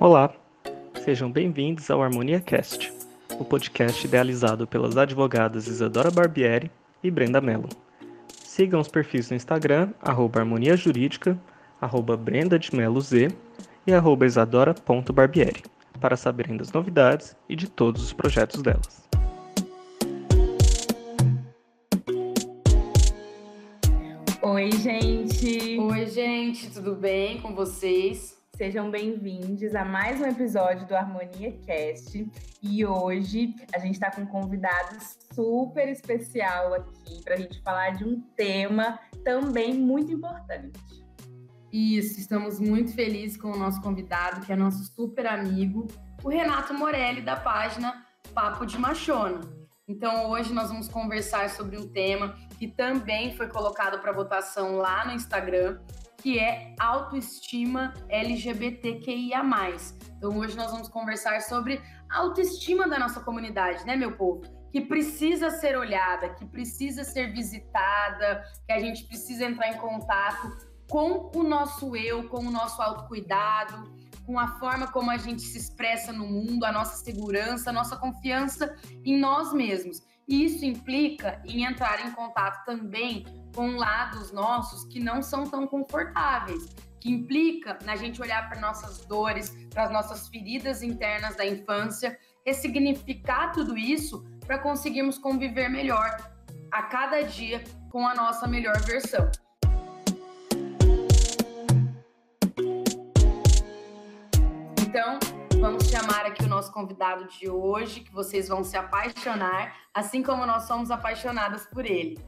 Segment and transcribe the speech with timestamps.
[0.00, 0.32] Olá,
[1.04, 2.90] sejam bem-vindos ao Harmonia Cast,
[3.38, 6.70] o podcast idealizado pelas advogadas Isadora Barbieri
[7.04, 7.68] e Brenda Mello.
[8.42, 11.38] Sigam os perfis no Instagram, arroba harmonia jurídica,
[11.78, 13.28] arroba Brenda de Mello Z
[13.86, 15.64] e arroba isadora.barbieri,
[16.00, 19.06] para saberem das novidades e de todos os projetos delas.
[24.40, 25.78] Oi, gente!
[25.78, 28.39] Oi, gente, tudo bem com vocês?
[28.60, 32.30] Sejam bem-vindos a mais um episódio do Harmonia Cast.
[32.62, 34.98] E hoje a gente está com um convidado
[35.32, 40.78] super especial aqui para a gente falar de um tema também muito importante.
[41.72, 45.86] Isso, estamos muito felizes com o nosso convidado, que é nosso super amigo,
[46.22, 49.40] o Renato Morelli, da página Papo de Machona.
[49.88, 55.06] Então, hoje nós vamos conversar sobre um tema que também foi colocado para votação lá
[55.06, 55.80] no Instagram,
[56.20, 59.42] que é autoestima LGBTQIA+.
[60.16, 64.42] Então, hoje nós vamos conversar sobre a autoestima da nossa comunidade, né, meu povo?
[64.70, 70.70] Que precisa ser olhada, que precisa ser visitada, que a gente precisa entrar em contato
[70.88, 73.90] com o nosso eu, com o nosso autocuidado,
[74.26, 77.96] com a forma como a gente se expressa no mundo, a nossa segurança, a nossa
[77.96, 80.02] confiança em nós mesmos.
[80.30, 86.68] Isso implica em entrar em contato também com lados nossos que não são tão confortáveis,
[87.00, 92.16] que implica na gente olhar para nossas dores, para as nossas feridas internas da infância,
[92.46, 96.16] ressignificar tudo isso para conseguirmos conviver melhor
[96.70, 99.28] a cada dia com a nossa melhor versão.
[104.80, 105.18] Então,
[105.60, 110.46] vamos chamar aqui o nosso convidado de hoje, que vocês vão se apaixonar, assim como
[110.46, 112.18] nós somos apaixonadas por ele.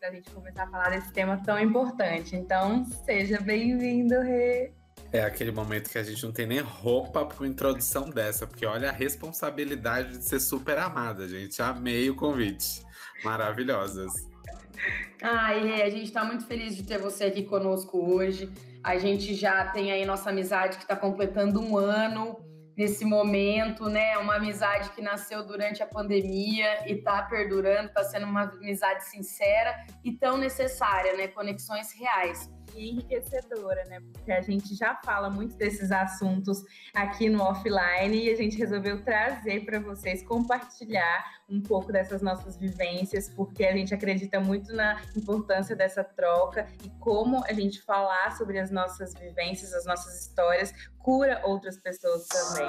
[0.00, 2.34] Para a gente começar a falar desse tema tão importante.
[2.34, 4.72] Então, seja bem-vindo, Rê.
[5.12, 8.66] É aquele momento que a gente não tem nem roupa para uma introdução dessa, porque
[8.66, 11.62] olha a responsabilidade de ser super amada, gente.
[11.62, 12.82] Amei o convite.
[13.22, 14.12] Maravilhosas.
[15.22, 18.50] Ai, Rê, a gente está muito feliz de ter você aqui conosco hoje.
[18.82, 24.16] A gente já tem aí nossa amizade que está completando um ano nesse momento, né?
[24.18, 29.84] Uma amizade que nasceu durante a pandemia e está perdurando, está sendo uma amizade sincera
[30.04, 31.28] e tão necessária, né?
[31.28, 34.00] Conexões reais e enriquecedora, né?
[34.12, 36.62] Porque a gente já fala muito desses assuntos
[36.94, 42.56] aqui no offline e a gente resolveu trazer para vocês compartilhar um pouco dessas nossas
[42.56, 48.36] vivências, porque a gente acredita muito na importância dessa troca e como a gente falar
[48.36, 52.68] sobre as nossas vivências, as nossas histórias, cura outras pessoas também.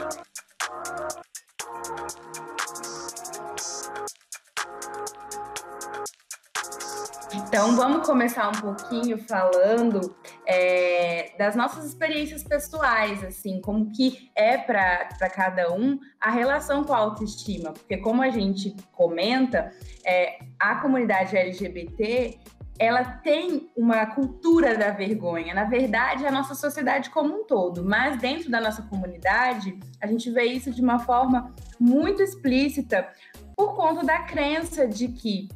[7.36, 14.56] Então, vamos começar um pouquinho falando é, das nossas experiências pessoais, assim, como que é
[14.58, 19.72] para cada um a relação com a autoestima, porque como a gente comenta,
[20.06, 22.40] é, a comunidade LGBT
[22.80, 25.54] ela tem uma cultura da vergonha.
[25.54, 30.08] Na verdade, é a nossa sociedade como um todo, mas dentro da nossa comunidade, a
[30.08, 33.08] gente vê isso de uma forma muito explícita
[33.56, 35.48] por conta da crença de que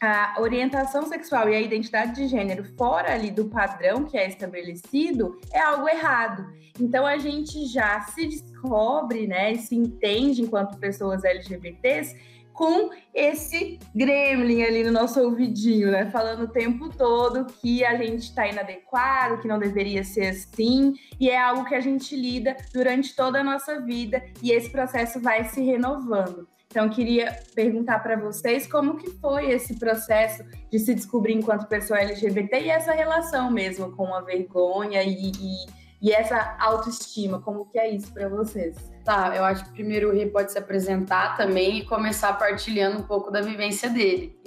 [0.00, 5.40] a orientação sexual e a identidade de gênero fora ali do padrão que é estabelecido
[5.52, 6.46] é algo errado.
[6.80, 12.16] Então a gente já se descobre, né, e se entende enquanto pessoas LGBTs
[12.58, 16.10] com esse gremlin ali no nosso ouvidinho, né?
[16.10, 21.30] Falando o tempo todo que a gente está inadequado, que não deveria ser assim, e
[21.30, 25.44] é algo que a gente lida durante toda a nossa vida e esse processo vai
[25.44, 26.48] se renovando.
[26.70, 31.98] Então, queria perguntar para vocês como que foi esse processo de se descobrir enquanto pessoa
[31.98, 35.66] LGBT e essa relação mesmo com a vergonha e, e,
[36.02, 38.76] e essa autoestima, como que é isso para vocês?
[39.02, 43.02] Tá, eu acho que primeiro o Rê pode se apresentar também e começar partilhando um
[43.02, 44.38] pouco da vivência dele.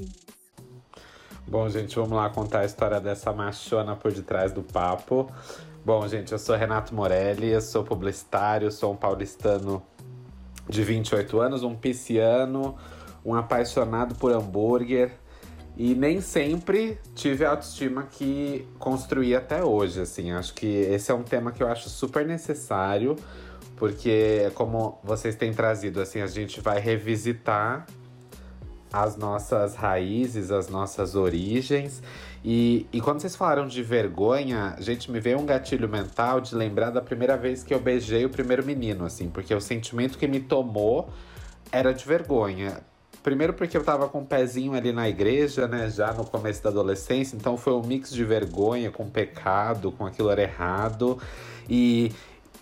[1.47, 5.27] Bom, gente, vamos lá contar a história dessa machona por detrás do papo.
[5.83, 9.81] Bom, gente, eu sou Renato Morelli, eu sou publicitário, sou um paulistano
[10.71, 12.75] de 28 anos, um pisciano,
[13.23, 15.11] um apaixonado por hambúrguer.
[15.77, 20.31] E nem sempre tive a autoestima que construí até hoje, assim.
[20.31, 23.15] Acho que esse é um tema que eu acho super necessário,
[23.75, 27.85] porque como vocês têm trazido, assim, a gente vai revisitar
[28.91, 32.01] as nossas raízes, as nossas origens.
[32.43, 36.89] E, e quando vocês falaram de vergonha, gente, me veio um gatilho mental de lembrar
[36.89, 40.39] da primeira vez que eu beijei o primeiro menino, assim, porque o sentimento que me
[40.39, 41.09] tomou
[41.71, 42.79] era de vergonha.
[43.21, 46.71] Primeiro porque eu tava com um pezinho ali na igreja, né, já no começo da
[46.71, 51.19] adolescência, então foi um mix de vergonha com pecado, com aquilo era errado.
[51.69, 52.11] E,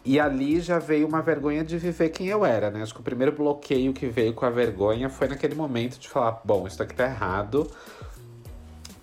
[0.06, 2.82] E ali já veio uma vergonha de viver quem eu era, né?
[2.82, 6.42] Acho que o primeiro bloqueio que veio com a vergonha foi naquele momento de falar:
[6.44, 7.70] bom, isso aqui tá errado.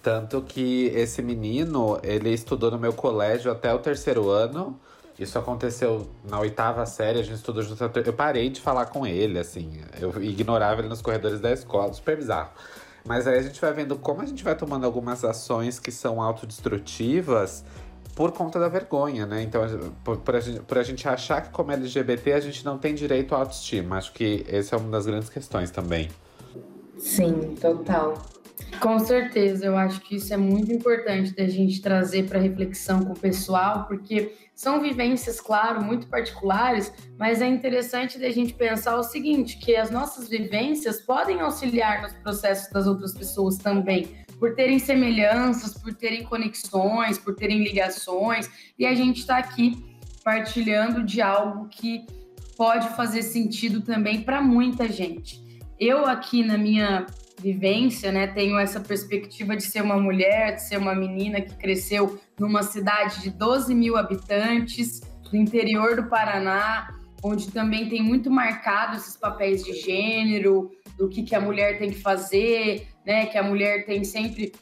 [0.07, 4.79] Tanto que esse menino, ele estudou no meu colégio até o terceiro ano.
[5.19, 7.83] Isso aconteceu na oitava série, a gente estudou junto.
[7.83, 9.81] Eu parei de falar com ele, assim.
[10.01, 12.51] Eu ignorava ele nos corredores da escola, super bizarro.
[13.05, 16.23] Mas aí a gente vai vendo como a gente vai tomando algumas ações que são
[16.23, 17.65] autodestrutivas
[18.15, 19.43] por conta da vergonha, né?
[19.43, 19.63] Então,
[20.05, 22.95] por, por, a gente, por a gente achar que como LGBT a gente não tem
[22.95, 23.97] direito à autoestima.
[23.97, 26.09] Acho que essa é uma das grandes questões também.
[26.97, 28.36] Sim, total.
[28.81, 33.13] Com certeza, eu acho que isso é muito importante da gente trazer para reflexão com
[33.13, 39.03] o pessoal, porque são vivências, claro, muito particulares, mas é interessante da gente pensar o
[39.03, 44.09] seguinte, que as nossas vivências podem auxiliar nos processos das outras pessoas também,
[44.39, 51.03] por terem semelhanças, por terem conexões, por terem ligações, e a gente está aqui partilhando
[51.03, 52.05] de algo que
[52.57, 55.45] pode fazer sentido também para muita gente.
[55.79, 57.07] Eu aqui na minha
[57.41, 58.27] vivência, né?
[58.27, 63.23] Tenho essa perspectiva de ser uma mulher, de ser uma menina que cresceu numa cidade
[63.23, 65.01] de 12 mil habitantes,
[65.31, 71.23] do interior do Paraná, onde também tem muito marcado esses papéis de gênero, do que,
[71.23, 73.27] que a mulher tem que fazer, né?
[73.27, 74.53] Que a mulher tem sempre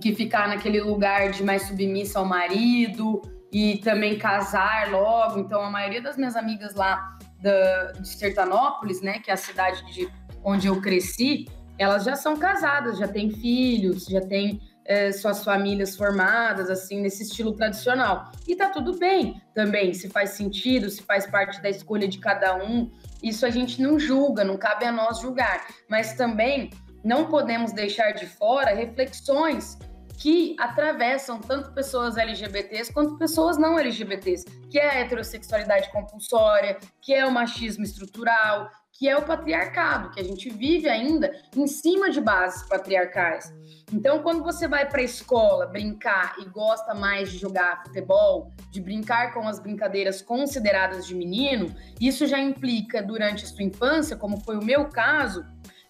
[0.00, 5.38] que ficar naquele lugar de mais submissa ao marido e também casar logo.
[5.38, 9.20] Então, a maioria das minhas amigas lá da, de Sertanópolis, né?
[9.20, 10.08] Que é a cidade de,
[10.42, 11.46] onde eu cresci,
[11.78, 17.22] elas já são casadas, já têm filhos, já têm é, suas famílias formadas, assim, nesse
[17.22, 18.30] estilo tradicional.
[18.46, 22.56] E tá tudo bem também, se faz sentido, se faz parte da escolha de cada
[22.56, 22.90] um.
[23.22, 25.66] Isso a gente não julga, não cabe a nós julgar.
[25.88, 26.70] Mas também
[27.02, 29.78] não podemos deixar de fora reflexões
[30.16, 37.12] que atravessam tanto pessoas LGBTs quanto pessoas não LGBTs, que é a heterossexualidade compulsória, que
[37.12, 42.10] é o machismo estrutural, que é o patriarcado, que a gente vive ainda em cima
[42.10, 43.52] de bases patriarcais.
[43.92, 48.80] Então, quando você vai para a escola brincar e gosta mais de jogar futebol, de
[48.80, 54.40] brincar com as brincadeiras consideradas de menino, isso já implica, durante a sua infância, como
[54.40, 55.44] foi o meu caso,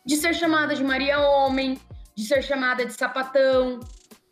[0.04, 1.78] de ser chamada de Maria Homem,
[2.14, 3.80] de ser chamada de sapatão,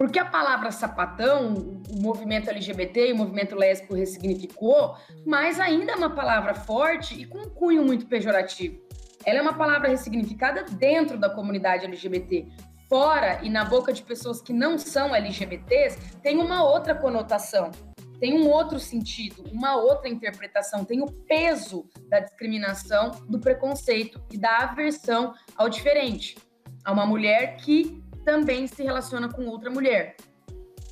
[0.02, 1.54] porque a palavra sapatão,
[1.88, 7.24] o movimento LGBT e o movimento lésbico ressignificou, mas ainda é uma palavra forte e
[7.24, 8.82] com um cunho muito pejorativo.
[9.24, 12.48] Ela é uma palavra ressignificada dentro da comunidade LGBT.
[12.88, 17.70] Fora e na boca de pessoas que não são LGBTs, tem uma outra conotação,
[18.18, 24.36] tem um outro sentido, uma outra interpretação, tem o peso da discriminação, do preconceito e
[24.36, 26.36] da aversão ao diferente.
[26.84, 30.16] A uma mulher que também se relaciona com outra mulher.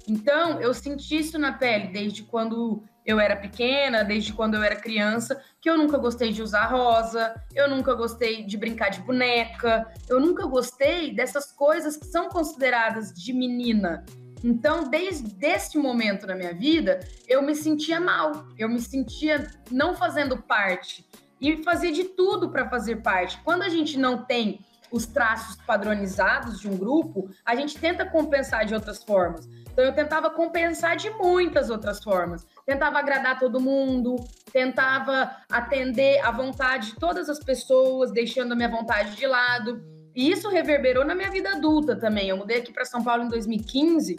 [0.09, 4.77] Então, eu senti isso na pele desde quando eu era pequena, desde quando eu era
[4.77, 9.93] criança, que eu nunca gostei de usar rosa, eu nunca gostei de brincar de boneca,
[10.09, 14.05] eu nunca gostei dessas coisas que são consideradas de menina.
[14.43, 19.95] Então, desde esse momento na minha vida, eu me sentia mal, eu me sentia não
[19.95, 21.07] fazendo parte
[21.41, 23.41] e fazia de tudo para fazer parte.
[23.45, 28.67] Quando a gente não tem os traços padronizados de um grupo, a gente tenta compensar
[28.67, 29.49] de outras formas.
[29.73, 32.47] Então eu tentava compensar de muitas outras formas.
[32.67, 34.17] Tentava agradar todo mundo,
[34.53, 39.83] tentava atender à vontade de todas as pessoas, deixando a minha vontade de lado.
[40.15, 42.29] E isso reverberou na minha vida adulta também.
[42.29, 44.19] Eu mudei aqui para São Paulo em 2015,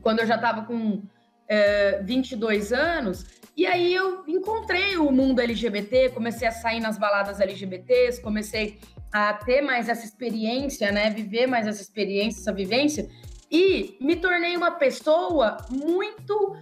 [0.00, 1.02] quando eu já estava com
[1.48, 3.26] é, 22 anos.
[3.56, 8.80] E aí eu encontrei o mundo LGBT, comecei a sair nas baladas LGBTs, comecei
[9.14, 11.08] a ter mais essa experiência, né?
[11.08, 13.08] Viver mais essa experiência, essa vivência.
[13.48, 16.56] E me tornei uma pessoa muito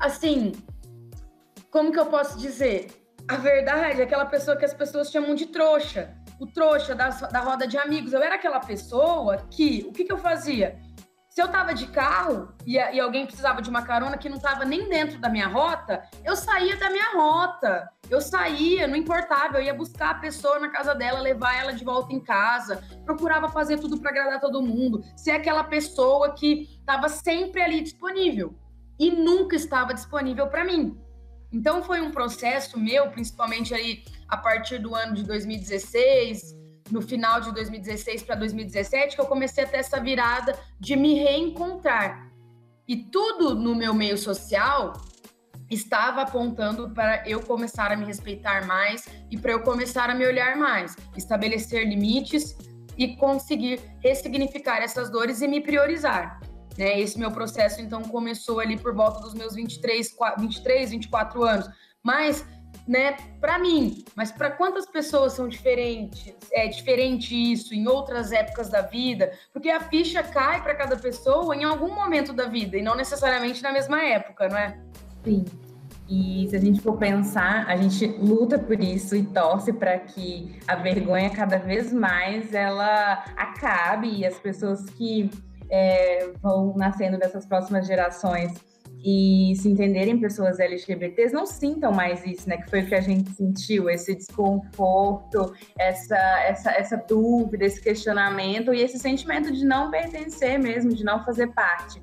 [0.00, 0.52] assim.
[1.70, 2.90] Como que eu posso dizer?
[3.28, 6.14] A verdade é aquela pessoa que as pessoas chamam de trouxa.
[6.40, 8.14] O trouxa da, da roda de amigos.
[8.14, 9.84] Eu era aquela pessoa que.
[9.86, 10.80] O que, que eu fazia?
[11.28, 14.64] Se eu tava de carro e, e, alguém precisava de uma carona que não tava
[14.64, 17.90] nem dentro da minha rota, eu saía da minha rota.
[18.14, 21.84] Eu saía, não importava, eu ia buscar a pessoa na casa dela, levar ela de
[21.84, 27.08] volta em casa, procurava fazer tudo para agradar todo mundo, ser aquela pessoa que estava
[27.08, 28.54] sempre ali disponível
[29.00, 30.96] e nunca estava disponível para mim.
[31.52, 36.54] Então foi um processo meu, principalmente ali a partir do ano de 2016,
[36.92, 41.14] no final de 2016 para 2017 que eu comecei a ter essa virada de me
[41.14, 42.30] reencontrar.
[42.86, 44.92] E tudo no meu meio social
[45.70, 50.26] estava apontando para eu começar a me respeitar mais e para eu começar a me
[50.26, 52.56] olhar mais, estabelecer limites
[52.96, 56.40] e conseguir ressignificar essas dores e me priorizar.
[56.78, 57.00] Né?
[57.00, 61.68] Esse meu processo, então, começou ali por volta dos meus 23, 23 24 anos.
[62.02, 62.44] Mas
[62.86, 66.34] né, para mim, mas para quantas pessoas são diferentes?
[66.52, 71.56] É diferente isso em outras épocas da vida, porque a ficha cai para cada pessoa
[71.56, 74.78] em algum momento da vida e não necessariamente na mesma época, não é?
[75.24, 75.44] Sim.
[76.08, 80.58] E se a gente for pensar, a gente luta por isso e torce para que
[80.68, 85.30] a vergonha cada vez mais ela acabe e as pessoas que
[85.70, 88.52] é, vão nascendo dessas próximas gerações
[89.02, 92.56] e se entenderem pessoas LGBTs não sintam mais isso, né?
[92.56, 98.72] Que foi o que a gente sentiu, esse desconforto, essa, essa, essa dúvida, esse questionamento
[98.72, 102.02] e esse sentimento de não pertencer mesmo, de não fazer parte.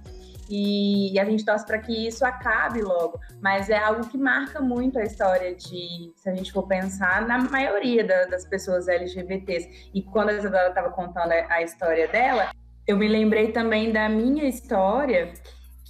[0.51, 5.00] E, a gente torce para que isso acabe logo, mas é algo que marca muito
[5.00, 9.89] a história de, se a gente for pensar, na maioria da, das pessoas LGBTs.
[9.93, 12.51] E quando a Isadora estava contando a, a história dela,
[12.86, 15.31] eu me lembrei também da minha história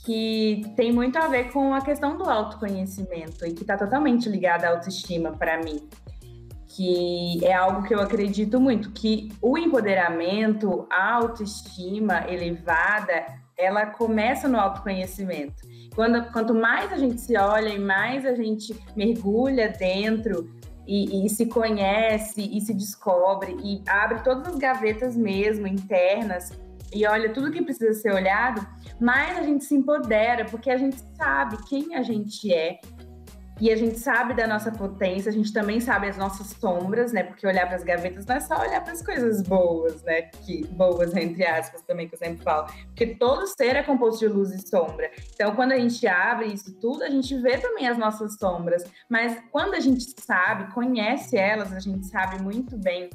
[0.06, 4.68] que tem muito a ver com a questão do autoconhecimento e que está totalmente ligada
[4.68, 5.90] à autoestima para mim.
[6.68, 14.48] Que é algo que eu acredito muito, que o empoderamento, a autoestima elevada, ela começa
[14.48, 15.54] no autoconhecimento.
[15.96, 20.50] Quando, quanto mais a gente se olha e mais a gente mergulha dentro
[20.88, 26.52] e, e, se conhece e se descobre e abre todas as gavetas mesmo internas
[26.94, 28.66] e olha tudo que precisa ser olhado,
[29.00, 32.80] mais a gente se empodera, porque a gente sabe quem a gente é
[33.62, 37.22] e a gente sabe da nossa potência, a gente também sabe as nossas sombras, né?
[37.22, 40.24] Porque olhar para as gavetas não é só olhar para as coisas boas, né?
[40.24, 44.34] Que boas entre aspas também que eu sempre falo, porque todo ser é composto de
[44.34, 45.12] luz e sombra.
[45.36, 49.38] Então, quando a gente abre isso tudo, a gente vê também as nossas sombras, mas
[49.52, 53.12] quando a gente sabe, conhece elas, a gente sabe muito bem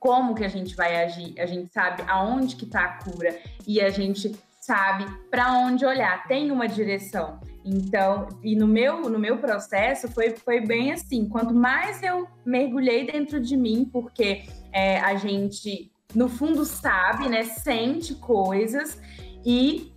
[0.00, 3.82] como que a gente vai agir, a gente sabe aonde que está a cura e
[3.82, 4.34] a gente
[4.68, 7.40] sabe para onde olhar, tem uma direção.
[7.64, 13.06] Então, e no meu no meu processo foi, foi bem assim, quanto mais eu mergulhei
[13.06, 19.00] dentro de mim, porque é, a gente no fundo sabe, né, sente coisas
[19.44, 19.92] e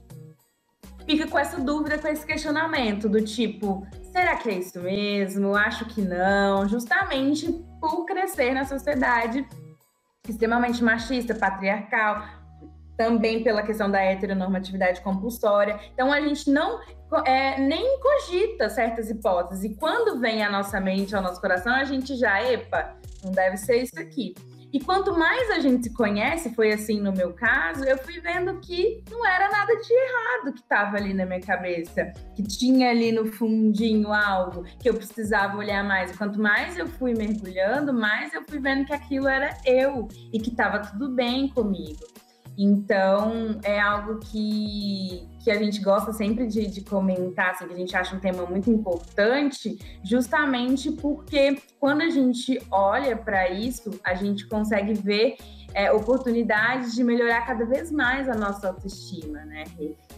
[1.05, 5.53] fica com essa dúvida, com esse questionamento do tipo, será que é isso mesmo?
[5.53, 9.45] Acho que não, justamente por crescer na sociedade
[10.27, 12.40] extremamente machista, patriarcal,
[13.01, 15.79] também pela questão da heteronormatividade compulsória.
[15.91, 16.79] Então a gente não
[17.25, 19.63] é, nem cogita certas hipóteses.
[19.63, 23.57] E quando vem à nossa mente, ao nosso coração, a gente já, epa, não deve
[23.57, 24.35] ser isso aqui.
[24.71, 28.57] E quanto mais a gente se conhece, foi assim no meu caso, eu fui vendo
[28.61, 33.11] que não era nada de errado que estava ali na minha cabeça, que tinha ali
[33.11, 36.11] no fundinho algo que eu precisava olhar mais.
[36.11, 40.39] E quanto mais eu fui mergulhando, mais eu fui vendo que aquilo era eu e
[40.39, 42.05] que estava tudo bem comigo.
[42.57, 47.77] Então, é algo que, que a gente gosta sempre de, de comentar, assim, que a
[47.77, 54.13] gente acha um tema muito importante, justamente porque quando a gente olha para isso, a
[54.13, 55.37] gente consegue ver
[55.73, 59.63] é, oportunidades de melhorar cada vez mais a nossa autoestima, né?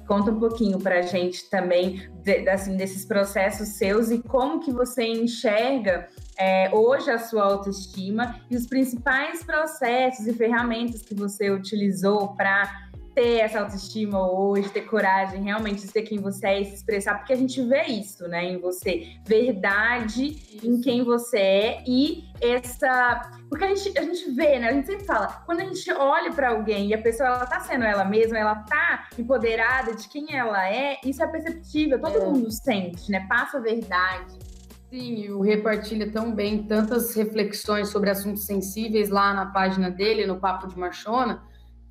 [0.07, 4.71] Conta um pouquinho para a gente também de, assim, desses processos seus e como que
[4.71, 6.07] você enxerga
[6.37, 12.91] é, hoje a sua autoestima e os principais processos e ferramentas que você utilizou para
[13.13, 17.17] ter essa autoestima hoje, ter coragem realmente de ser quem você é e se expressar,
[17.17, 23.31] porque a gente vê isso, né, em você, verdade em quem você é e essa,
[23.49, 26.31] porque a gente, a gente vê, né, a gente sempre fala, quando a gente olha
[26.31, 30.35] para alguém e a pessoa ela tá sendo ela mesma, ela tá empoderada de quem
[30.35, 32.25] ela é, isso é perceptível, todo é.
[32.25, 34.53] mundo sente, né, passa a verdade.
[34.89, 40.39] Sim, o repartilha tão bem tantas reflexões sobre assuntos sensíveis lá na página dele, no
[40.39, 41.41] Papo de Machona,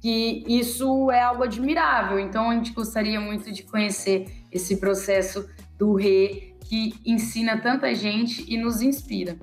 [0.03, 2.19] que isso é algo admirável.
[2.19, 8.45] Então, a gente gostaria muito de conhecer esse processo do Rê, que ensina tanta gente
[8.53, 9.39] e nos inspira.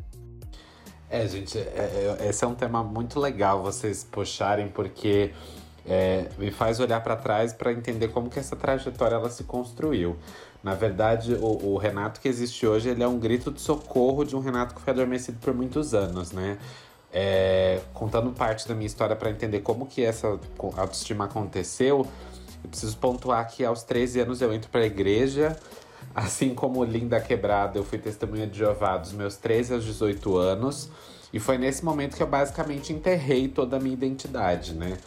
[1.10, 5.32] É, gente, é, é, esse é um tema muito legal vocês puxarem, porque
[5.88, 10.18] é, me faz olhar para trás para entender como que essa trajetória ela se construiu.
[10.62, 14.36] Na verdade, o, o, Renato que existe hoje, ele é um grito de socorro de
[14.36, 16.58] um Renato que foi adormecido por muitos anos, né?
[17.12, 20.40] É, contando parte da minha história para entender como que essa
[20.78, 22.06] autoestima aconteceu,
[22.64, 25.58] eu preciso pontuar que aos 13 anos eu entro para a igreja,
[26.14, 30.90] assim como Linda Quebrada, eu fui testemunha de Jeová dos meus 13 aos 18 anos,
[31.32, 34.98] e foi nesse momento que eu basicamente enterrei toda a minha identidade, né?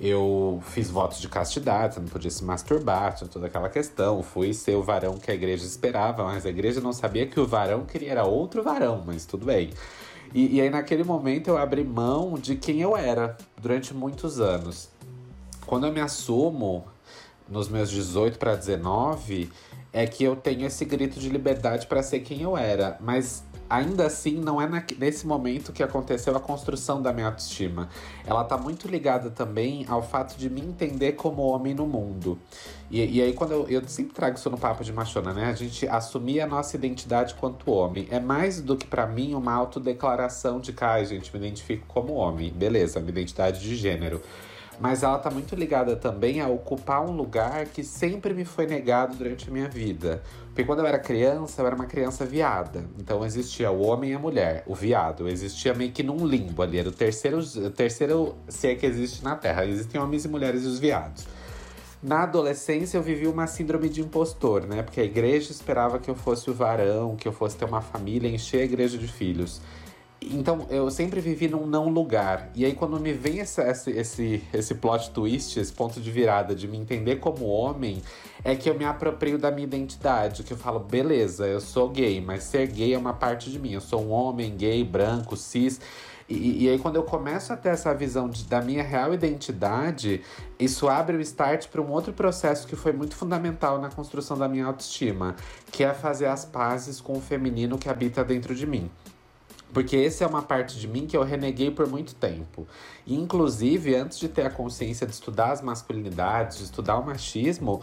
[0.00, 4.22] Eu fiz votos de castidade, não podia se masturbar, tinha toda aquela questão.
[4.22, 7.46] Fui ser o varão que a igreja esperava, mas a igreja não sabia que o
[7.46, 9.70] varão queria era outro varão, mas tudo bem.
[10.32, 14.88] E, e aí, naquele momento, eu abri mão de quem eu era durante muitos anos.
[15.66, 16.84] Quando eu me assumo,
[17.48, 19.50] nos meus 18 para 19
[19.92, 24.06] é que eu tenho esse grito de liberdade para ser quem eu era, mas ainda
[24.06, 27.88] assim não é na, nesse momento que aconteceu a construção da minha autoestima.
[28.26, 32.36] Ela tá muito ligada também ao fato de me entender como homem no mundo.
[32.90, 35.46] E, e aí, quando eu, eu sempre trago isso no papo de machona, né?
[35.46, 38.08] A gente assumir a nossa identidade quanto homem.
[38.10, 42.14] É mais do que para mim uma autodeclaração de que, ai, gente, me identifico como
[42.14, 42.50] homem.
[42.50, 44.20] Beleza, minha identidade de gênero
[44.80, 49.14] mas ela tá muito ligada também a ocupar um lugar que sempre me foi negado
[49.14, 50.22] durante a minha vida.
[50.46, 52.84] Porque quando eu era criança, eu era uma criança viada.
[52.98, 55.28] Então existia o homem e a mulher, o viado.
[55.28, 56.78] Existia meio que num limbo ali.
[56.78, 59.66] Era o terceiro, o terceiro ser que existe na Terra.
[59.66, 61.26] Existem homens e mulheres e os viados.
[62.02, 64.82] Na adolescência eu vivi uma síndrome de impostor, né?
[64.82, 68.28] Porque a igreja esperava que eu fosse o varão, que eu fosse ter uma família,
[68.28, 69.60] encher a igreja de filhos.
[70.22, 72.50] Então, eu sempre vivi num não lugar.
[72.54, 76.68] E aí, quando me vem esse, esse, esse plot twist, esse ponto de virada de
[76.68, 78.02] me entender como homem,
[78.44, 80.42] é que eu me aproprio da minha identidade.
[80.42, 83.72] Que eu falo, beleza, eu sou gay, mas ser gay é uma parte de mim.
[83.72, 85.80] Eu sou um homem gay, branco, cis.
[86.28, 90.22] E, e aí, quando eu começo a ter essa visão de, da minha real identidade,
[90.58, 94.46] isso abre o start para um outro processo que foi muito fundamental na construção da
[94.46, 95.34] minha autoestima,
[95.72, 98.90] que é fazer as pazes com o feminino que habita dentro de mim.
[99.72, 102.66] Porque essa é uma parte de mim que eu reneguei por muito tempo.
[103.06, 107.80] E, inclusive, antes de ter a consciência de estudar as masculinidades, de estudar o machismo,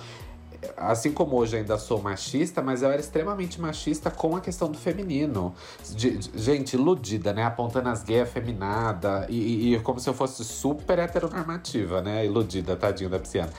[0.76, 4.78] assim como hoje ainda sou machista, mas eu era extremamente machista com a questão do
[4.78, 5.54] feminino.
[5.96, 7.44] De, de, gente, iludida, né?
[7.44, 12.26] Apontando as gays afeminada e, e, como se eu fosse super heteronormativa, né?
[12.26, 13.52] Iludida, tadinho da pisciana.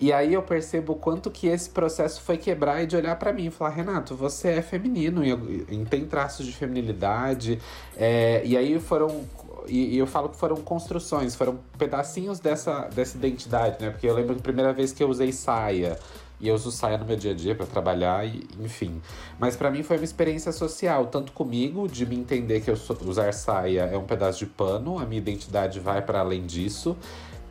[0.00, 3.32] E aí eu percebo o quanto que esse processo foi quebrar e de olhar para
[3.32, 5.30] mim e falar, Renato, você é feminino e,
[5.70, 7.60] e tem traços de feminilidade.
[7.96, 9.24] É, e aí foram
[9.68, 13.90] e, e, eu falo que foram construções, foram pedacinhos dessa, dessa identidade, né?
[13.90, 15.98] Porque eu lembro que a primeira vez que eu usei saia,
[16.40, 19.00] e eu uso saia no meu dia a dia para trabalhar, e, enfim.
[19.38, 22.96] Mas para mim foi uma experiência social, tanto comigo, de me entender que eu sou,
[23.06, 26.96] usar saia é um pedaço de pano, a minha identidade vai para além disso.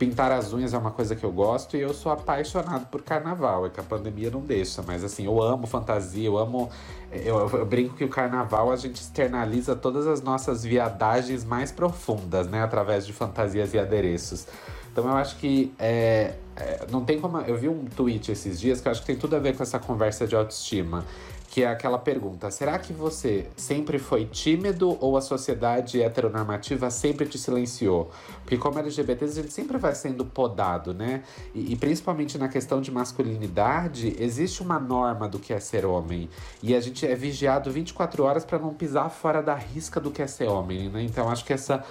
[0.02, 3.66] Pintar as unhas é uma coisa que eu gosto e eu sou apaixonado por carnaval.
[3.66, 6.68] É que a pandemia não deixa, mas assim, eu amo fantasia, eu amo.
[7.12, 12.48] Eu, eu, brinco que o carnaval a gente externaliza todas as nossas viadagens mais profundas,
[12.48, 12.64] né?
[12.64, 14.48] Através de fantasias e adereços.
[14.90, 17.38] Então eu acho que é, é, não tem como.
[17.38, 19.62] Eu vi um tweet esses dias que eu acho que tem tudo a ver com
[19.62, 21.04] essa conversa de autoestima
[21.52, 27.26] que é aquela pergunta: será que você sempre foi tímido ou a sociedade heteronormativa sempre
[27.26, 28.10] te silenciou?
[28.40, 31.22] Porque, como LGBTs, a gente sempre vai sendo podado, né?
[31.54, 36.30] E, e, principalmente na questão de masculinidade, existe uma norma do que é ser homem.
[36.62, 40.22] E a gente é vigiado 24 horas para não pisar fora da risca do que
[40.22, 41.02] é ser homem, né?
[41.02, 41.84] Então, acho que essa,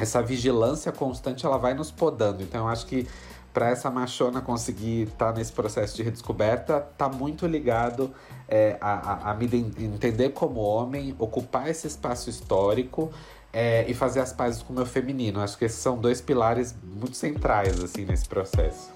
[0.00, 2.42] essa vigilância constante ela vai nos podando.
[2.42, 3.06] Então, eu acho que
[3.54, 8.12] para essa machona conseguir estar tá nesse processo de redescoberta, tá muito ligado
[8.48, 13.12] é, a, a, a, me entender como homem, ocupar esse espaço histórico
[13.52, 15.40] é, e fazer as pazes com o meu feminino.
[15.40, 18.92] Acho que esses são dois pilares muito centrais assim nesse processo.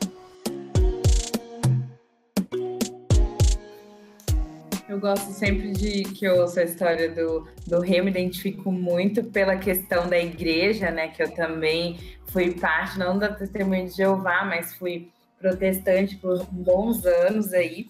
[4.89, 9.23] Eu gosto sempre de que eu ouço a história do, do rei, me identifico muito
[9.23, 11.09] pela questão da igreja, né?
[11.09, 17.05] Que eu também fui parte, não da testemunha de Jeová, mas fui protestante por bons
[17.07, 17.89] anos aí.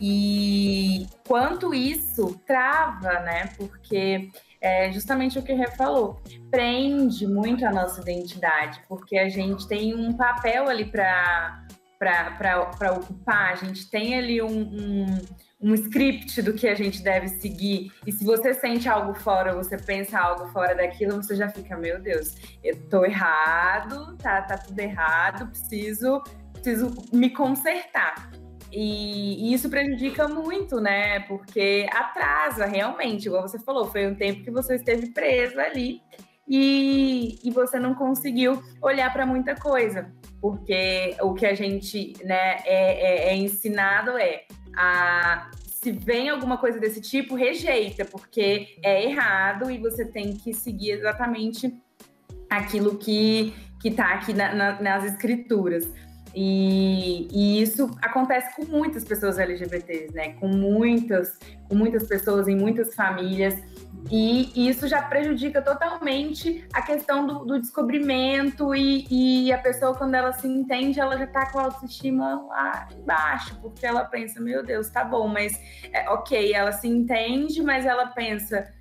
[0.00, 3.50] E quanto isso trava, né?
[3.56, 9.66] Porque é justamente o que Rê falou, prende muito a nossa identidade, porque a gente
[9.66, 11.64] tem um papel ali para
[12.92, 15.18] ocupar, a gente tem ali um, um
[15.60, 17.92] um script do que a gente deve seguir.
[18.06, 22.00] E se você sente algo fora, você pensa algo fora daquilo, você já fica, meu
[22.00, 28.30] Deus, eu tô errado, tá, tá tudo errado, preciso, preciso me consertar.
[28.72, 31.20] E, e, isso prejudica muito, né?
[31.20, 36.00] Porque atrasa realmente, igual você falou, foi um tempo que você esteve preso ali
[36.48, 40.12] e, e você não conseguiu olhar para muita coisa.
[40.40, 44.44] Porque o que a gente né, é, é, é ensinado é
[44.76, 50.52] a se vem alguma coisa desse tipo, rejeita, porque é errado e você tem que
[50.52, 51.74] seguir exatamente
[52.50, 55.88] aquilo que está aqui na, na, nas escrituras.
[56.34, 60.34] E, e, isso acontece com muitas pessoas LGBTs, né?
[60.34, 63.54] Com muitas, com muitas pessoas em muitas famílias.
[64.10, 70.14] E, isso já prejudica totalmente a questão do, do descobrimento e, e, a pessoa, quando
[70.14, 74.64] ela se entende, ela já tá com a autoestima lá embaixo, porque ela pensa, meu
[74.64, 75.60] Deus, tá bom, mas
[75.92, 78.72] é, ok, ela se entende, mas ela pensa,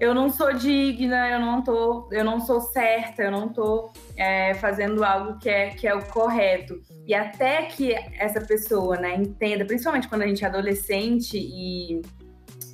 [0.00, 4.54] eu não sou digna, eu não tô, eu não sou certa, eu não tô é,
[4.54, 6.80] fazendo algo que é, que é o correto.
[7.06, 12.00] E até que essa pessoa, né, entenda, principalmente quando a gente é adolescente e,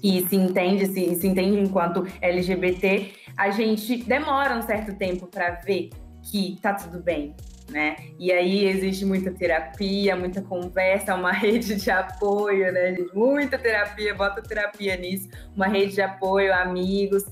[0.04, 5.52] e se entende, se, se entende enquanto LGBT, a gente demora um certo tempo para
[5.64, 5.88] ver
[6.22, 7.34] que tá tudo bem,
[7.70, 7.96] né?
[8.18, 12.94] E aí existe muita terapia, muita conversa, uma rede de apoio, né?
[13.14, 17.24] Muita terapia, bota terapia nisso, uma rede de apoio, amigos,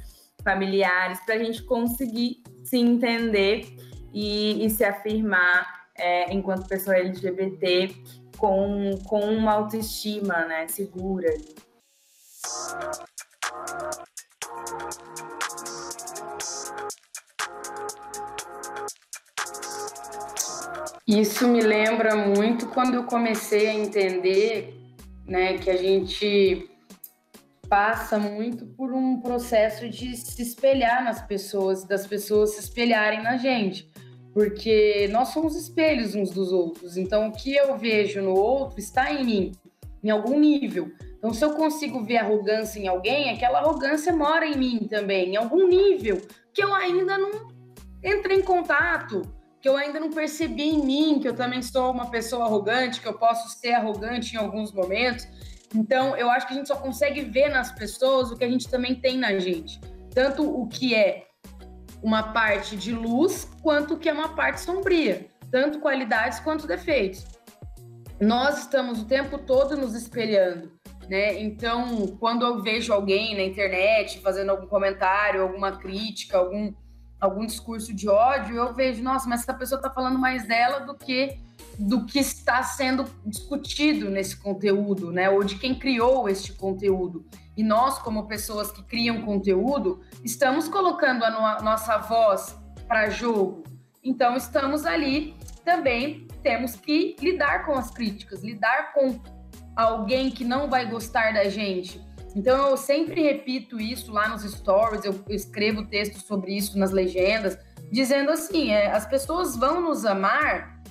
[0.42, 3.66] familiares, para a gente conseguir se entender
[4.14, 7.94] e, e se afirmar é, enquanto pessoa LGBT
[8.38, 11.28] com, com uma autoestima, né, segura.
[21.06, 24.74] Isso me lembra muito quando eu comecei a entender
[25.26, 26.70] né, que a gente
[27.68, 33.36] passa muito por um processo de se espelhar nas pessoas, das pessoas se espelharem na
[33.36, 33.90] gente,
[34.32, 36.96] porque nós somos espelhos uns dos outros.
[36.96, 39.52] Então, o que eu vejo no outro está em mim,
[40.02, 40.90] em algum nível.
[41.22, 45.36] Então, se eu consigo ver arrogância em alguém, aquela arrogância mora em mim também, em
[45.36, 46.20] algum nível,
[46.52, 47.48] que eu ainda não
[48.02, 49.22] entrei em contato
[49.60, 53.06] que eu ainda não percebi em mim, que eu também sou uma pessoa arrogante, que
[53.06, 55.24] eu posso ser arrogante em alguns momentos.
[55.72, 58.68] Então, eu acho que a gente só consegue ver nas pessoas o que a gente
[58.68, 59.80] também tem na gente.
[60.12, 61.28] Tanto o que é
[62.02, 65.26] uma parte de luz, quanto o que é uma parte sombria.
[65.52, 67.24] Tanto qualidades quanto defeitos.
[68.20, 70.72] Nós estamos o tempo todo nos espelhando.
[71.12, 71.42] Né?
[71.42, 76.72] Então, quando eu vejo alguém na internet fazendo algum comentário, alguma crítica, algum,
[77.20, 80.94] algum discurso de ódio, eu vejo, nossa, mas essa pessoa está falando mais dela do
[80.94, 81.38] que
[81.78, 85.28] do que está sendo discutido nesse conteúdo, né?
[85.28, 87.26] Ou de quem criou este conteúdo.
[87.58, 93.64] E nós, como pessoas que criam conteúdo, estamos colocando a no nossa voz para jogo.
[94.02, 99.20] Então, estamos ali também temos que lidar com as críticas, lidar com
[99.76, 102.00] alguém que não vai gostar da gente,
[102.34, 107.58] então eu sempre repito isso lá nos stories, eu escrevo textos sobre isso nas legendas,
[107.90, 110.82] dizendo assim: é, as pessoas vão nos amar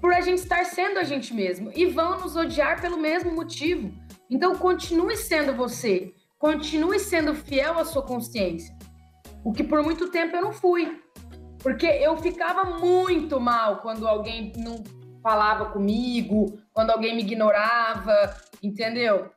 [0.00, 3.92] por a gente estar sendo a gente mesmo e vão nos odiar pelo mesmo motivo.
[4.30, 8.76] Então continue sendo você, continue sendo fiel à sua consciência.
[9.44, 11.00] O que por muito tempo eu não fui.
[11.58, 14.84] Porque eu ficava muito mal quando alguém não
[15.26, 19.28] falava comigo, quando alguém me ignorava, entendeu?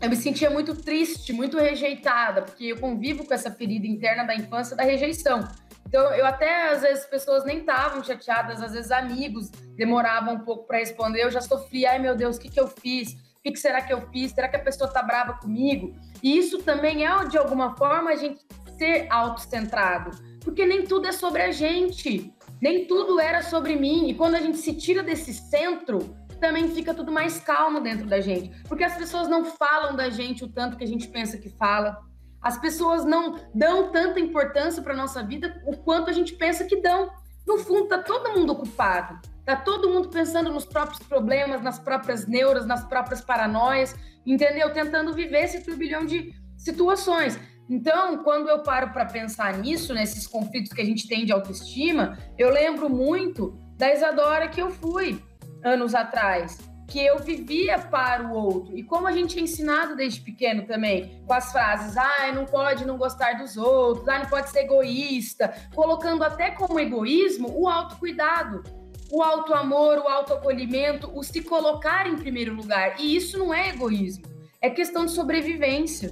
[0.00, 4.34] eu me sentia muito triste, muito rejeitada, porque eu convivo com essa ferida interna da
[4.34, 5.46] infância da rejeição.
[5.86, 10.66] Então, eu até, às vezes, pessoas nem estavam chateadas, às vezes amigos demoravam um pouco
[10.66, 13.12] para responder, eu já sofria, ai meu Deus, o que, que eu fiz?
[13.12, 14.32] O que, que será que eu fiz?
[14.32, 15.94] Será que a pessoa tá brava comigo?
[16.20, 18.44] E isso também é, de alguma forma, a gente
[18.76, 20.10] ser autocentrado,
[20.44, 24.08] porque nem tudo é sobre a gente, nem tudo era sobre mim.
[24.08, 28.20] E quando a gente se tira desse centro, também fica tudo mais calmo dentro da
[28.20, 28.50] gente.
[28.64, 31.98] Porque as pessoas não falam da gente o tanto que a gente pensa que fala.
[32.40, 36.80] As pessoas não dão tanta importância para nossa vida o quanto a gente pensa que
[36.80, 37.10] dão.
[37.46, 39.18] No fundo, tá todo mundo ocupado.
[39.44, 44.70] Tá todo mundo pensando nos próprios problemas, nas próprias neuras, nas próprias paranoias, entendeu?
[44.72, 47.38] Tentando viver esse turbilhão de situações.
[47.68, 52.18] Então, quando eu paro para pensar nisso, nesses conflitos que a gente tem de autoestima,
[52.38, 55.22] eu lembro muito da Isadora que eu fui
[55.62, 58.76] anos atrás, que eu vivia para o outro.
[58.76, 62.86] E como a gente é ensinado desde pequeno também, com as frases, ah, não pode
[62.86, 68.62] não gostar dos outros, ah, não pode ser egoísta, colocando até como egoísmo o autocuidado,
[69.10, 72.98] o auto-amor, o auto-acolhimento, o se colocar em primeiro lugar.
[72.98, 74.24] E isso não é egoísmo,
[74.60, 76.10] é questão de sobrevivência.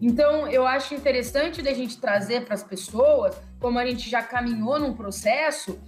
[0.00, 4.78] Então, eu acho interessante da gente trazer para as pessoas, como a gente já caminhou
[4.78, 5.78] num processo,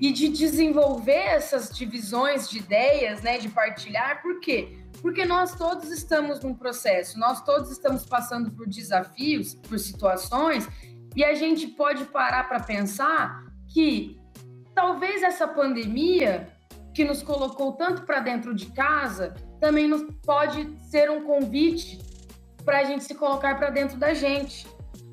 [0.00, 4.22] e de desenvolver essas divisões de ideias, né, de partilhar.
[4.22, 4.78] Por quê?
[5.02, 10.66] Porque nós todos estamos num processo, nós todos estamos passando por desafios, por situações,
[11.14, 14.18] e a gente pode parar para pensar que
[14.74, 16.48] talvez essa pandemia
[16.94, 21.98] que nos colocou tanto para dentro de casa também nos pode ser um convite
[22.62, 24.66] para a gente se colocar para dentro da gente.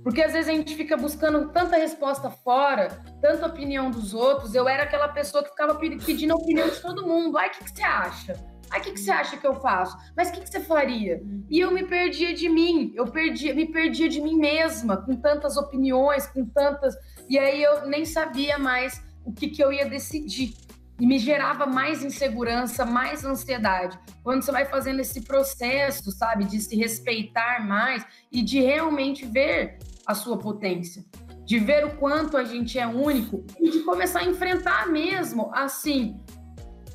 [0.04, 2.88] Porque às vezes a gente fica buscando tanta resposta fora,
[3.22, 4.56] tanta opinião dos outros.
[4.56, 7.38] Eu era aquela pessoa que ficava pedindo a opinião de todo mundo.
[7.38, 8.34] Ai, o que, que você acha?
[8.70, 9.98] Ai, o que, que você acha que eu faço?
[10.16, 11.22] Mas o que, que você faria?
[11.50, 15.58] E eu me perdia de mim, eu perdia, me perdia de mim mesma, com tantas
[15.58, 16.96] opiniões, com tantas.
[17.30, 20.54] E aí eu nem sabia mais o que, que eu ia decidir.
[21.00, 24.00] E me gerava mais insegurança, mais ansiedade.
[24.24, 29.78] Quando você vai fazendo esse processo, sabe, de se respeitar mais e de realmente ver
[30.06, 31.06] a sua potência,
[31.46, 36.20] de ver o quanto a gente é único e de começar a enfrentar mesmo, assim,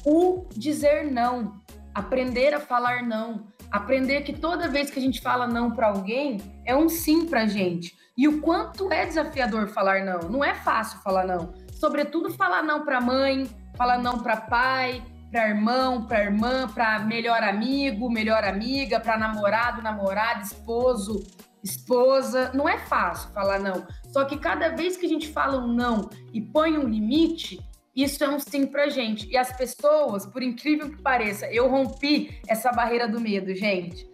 [0.04, 1.60] o dizer não,
[1.94, 6.38] aprender a falar não, aprender que toda vez que a gente fala não para alguém
[6.64, 7.96] é um sim para gente.
[8.16, 10.28] E o quanto é desafiador falar não.
[10.28, 11.54] Não é fácil falar não.
[11.72, 17.42] Sobretudo falar não para mãe, falar não para pai, para irmão, para irmã, para melhor
[17.42, 21.24] amigo, melhor amiga, para namorado, namorada, esposo,
[21.64, 22.50] esposa.
[22.54, 23.86] Não é fácil falar não.
[24.12, 27.58] Só que cada vez que a gente fala um não e põe um limite,
[27.96, 29.26] isso é um sim pra gente.
[29.28, 34.06] E as pessoas, por incrível que pareça, eu rompi essa barreira do medo, gente.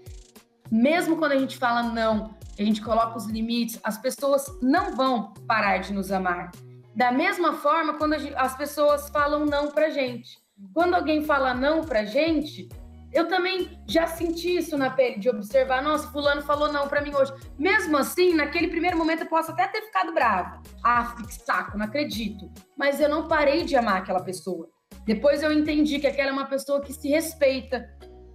[0.71, 5.33] Mesmo quando a gente fala não, a gente coloca os limites, as pessoas não vão
[5.47, 6.51] parar de nos amar.
[6.99, 10.37] Da mesma forma, quando as pessoas falam não pra gente.
[10.75, 12.69] Quando alguém fala não pra gente,
[13.13, 17.15] eu também já senti isso na pele, de observar, nossa, fulano falou não pra mim
[17.15, 17.33] hoje.
[17.57, 20.61] Mesmo assim, naquele primeiro momento eu posso até ter ficado brava.
[20.83, 22.51] Ah, que saco, não acredito.
[22.77, 24.69] Mas eu não parei de amar aquela pessoa.
[25.07, 27.89] Depois eu entendi que aquela é uma pessoa que se respeita,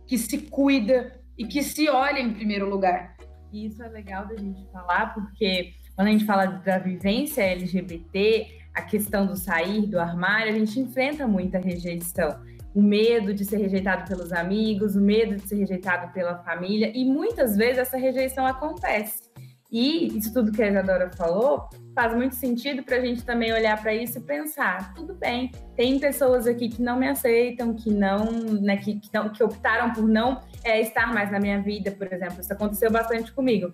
[0.08, 3.18] que se cuida e que se olha em primeiro lugar.
[3.52, 8.48] E isso é legal da gente falar, porque quando a gente fala da vivência LGBT,
[8.74, 12.42] a questão do sair do armário, a gente enfrenta muita rejeição.
[12.74, 17.06] O medo de ser rejeitado pelos amigos, o medo de ser rejeitado pela família, e
[17.06, 19.32] muitas vezes essa rejeição acontece.
[19.72, 23.80] E isso tudo que a Isadora falou faz muito sentido para a gente também olhar
[23.82, 28.32] para isso e pensar: tudo bem, tem pessoas aqui que não me aceitam, que não,
[28.62, 32.12] né, que, que, não, que optaram por não é, estar mais na minha vida, por
[32.12, 32.40] exemplo.
[32.40, 33.74] Isso aconteceu bastante comigo.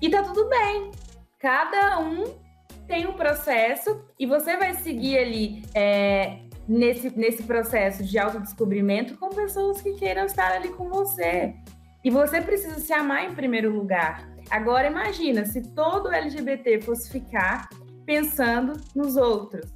[0.00, 0.92] E tá tudo bem.
[1.42, 2.22] Cada um
[2.86, 9.28] tem um processo e você vai seguir ali é, nesse, nesse processo de autodescobrimento com
[9.28, 11.52] pessoas que queiram estar ali com você.
[12.04, 14.30] E você precisa se amar em primeiro lugar.
[14.48, 17.68] Agora imagina se todo LGBT fosse ficar
[18.06, 19.68] pensando nos outros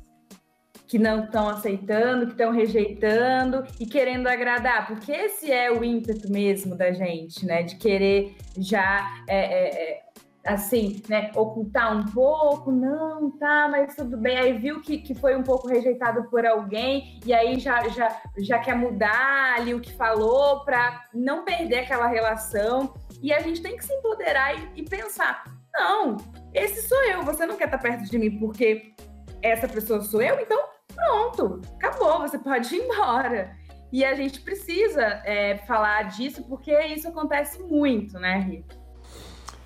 [0.87, 6.31] que não estão aceitando, que estão rejeitando e querendo agradar, porque esse é o ímpeto
[6.31, 7.65] mesmo da gente, né?
[7.65, 10.06] De querer já é, é, é
[10.47, 14.39] assim, né, ocultar um pouco, não, tá, mas tudo bem.
[14.39, 18.59] Aí viu que, que foi um pouco rejeitado por alguém e aí já, já, já
[18.59, 22.95] quer mudar ali o que falou para não perder aquela relação.
[23.21, 26.17] E a gente tem que se empoderar e, e pensar: não,
[26.55, 28.95] esse sou eu, você não quer estar perto de mim porque
[29.43, 30.59] essa pessoa sou eu, então
[30.95, 33.55] pronto, acabou, você pode ir embora.
[33.93, 38.86] E a gente precisa é, falar disso porque isso acontece muito, né, Rita?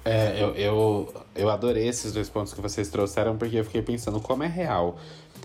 [0.05, 4.19] É, eu, eu, eu adorei esses dois pontos que vocês trouxeram, porque eu fiquei pensando
[4.21, 4.99] como é real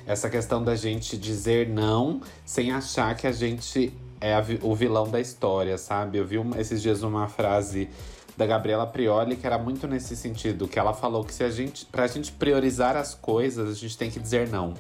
[0.06, 5.10] essa questão da gente dizer não sem achar que a gente é a, o vilão
[5.10, 6.18] da história, sabe?
[6.18, 7.90] Eu vi um, esses dias uma frase
[8.38, 11.86] da Gabriela Prioli que era muito nesse sentido, que ela falou que se a gente,
[11.86, 14.74] pra gente priorizar as coisas, a gente tem que dizer não.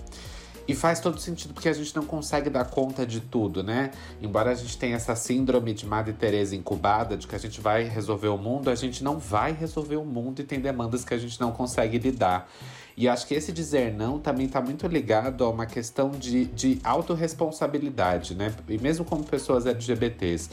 [0.67, 3.91] E faz todo sentido porque a gente não consegue dar conta de tudo, né?
[4.21, 7.83] Embora a gente tenha essa síndrome de Madre Teresa incubada, de que a gente vai
[7.83, 11.17] resolver o mundo, a gente não vai resolver o mundo e tem demandas que a
[11.17, 12.49] gente não consegue lidar.
[12.97, 16.79] E acho que esse dizer não também está muito ligado a uma questão de, de
[16.83, 18.53] autorresponsabilidade, né?
[18.67, 20.49] E mesmo como pessoas LGBTs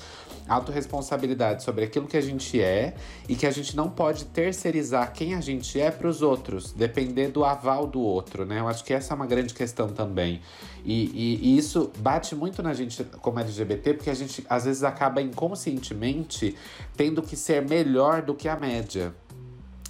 [0.53, 2.95] autorresponsabilidade sobre aquilo que a gente é
[3.29, 7.29] e que a gente não pode terceirizar quem a gente é para os outros, depender
[7.29, 8.61] do aval do outro, né?
[8.61, 10.41] Eu acho que essa é uma grande questão também.
[10.85, 14.83] E, e, e isso bate muito na gente como LGBT, porque a gente às vezes
[14.83, 16.57] acaba inconscientemente
[16.97, 19.15] tendo que ser melhor do que a média.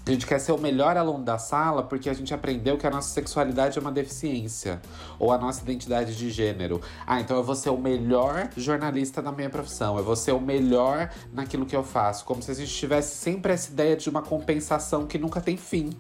[0.05, 2.91] A gente quer ser o melhor aluno da sala porque a gente aprendeu que a
[2.91, 4.83] nossa sexualidade é uma deficiência.
[5.17, 6.81] Ou a nossa identidade de gênero.
[7.07, 9.97] Ah, então eu vou ser o melhor jornalista na minha profissão.
[9.97, 12.25] Eu vou ser o melhor naquilo que eu faço.
[12.25, 15.91] Como se a gente tivesse sempre essa ideia de uma compensação que nunca tem fim.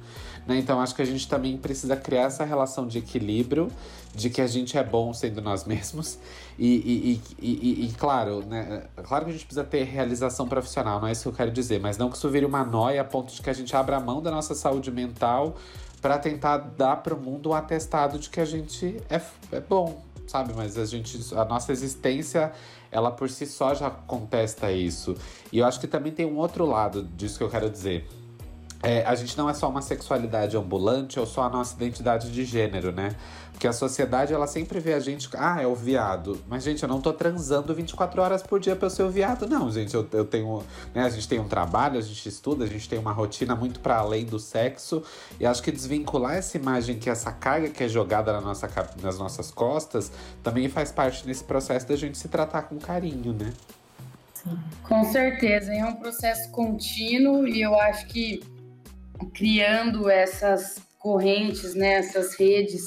[0.49, 0.59] Né?
[0.59, 3.69] Então acho que a gente também precisa criar essa relação de equilíbrio,
[4.13, 6.19] de que a gente é bom sendo nós mesmos.
[6.59, 8.85] E, e, e, e, claro, né?
[9.05, 11.81] Claro que a gente precisa ter realização profissional, não é isso que eu quero dizer,
[11.81, 14.23] mas não que isso vire uma noia a ponto de que a gente abra mão
[14.23, 15.57] da nossa saúde mental
[16.01, 20.03] para tentar dar para o mundo um atestado de que a gente é, é bom,
[20.27, 20.53] sabe?
[20.55, 22.53] Mas a gente, a nossa existência,
[22.91, 25.17] ela por si só já contesta isso.
[25.51, 28.07] E eu acho que também tem um outro lado disso que eu quero dizer
[28.83, 32.45] é, a gente não é só uma sexualidade ambulante ou só a nossa identidade de
[32.45, 33.15] gênero, né?
[33.53, 36.43] Porque a sociedade, ela sempre vê a gente, ah, é o viado.
[36.49, 39.49] Mas, gente, eu não tô transando 24 horas por dia pra eu ser o viado,
[39.49, 39.95] não, gente.
[39.95, 42.99] Eu, eu tenho, né, a gente tem um trabalho, a gente estuda, a gente tem
[42.99, 45.01] uma rotina muito para além do sexo.
[45.39, 48.69] E acho que desvincular essa imagem, que essa carga que é jogada na nossa,
[49.01, 50.11] nas nossas costas,
[50.43, 53.53] também faz parte desse processo da gente se tratar com carinho, né?
[54.83, 58.43] Com certeza, é um processo contínuo e eu acho que
[59.31, 62.83] criando essas correntes, né, essas redes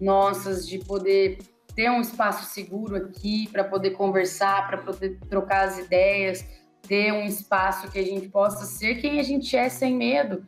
[0.00, 1.38] nossas de poder
[1.74, 6.44] ter um espaço seguro aqui para poder conversar, para poder trocar as ideias,
[6.82, 10.46] ter um espaço que a gente possa ser quem a gente é sem medo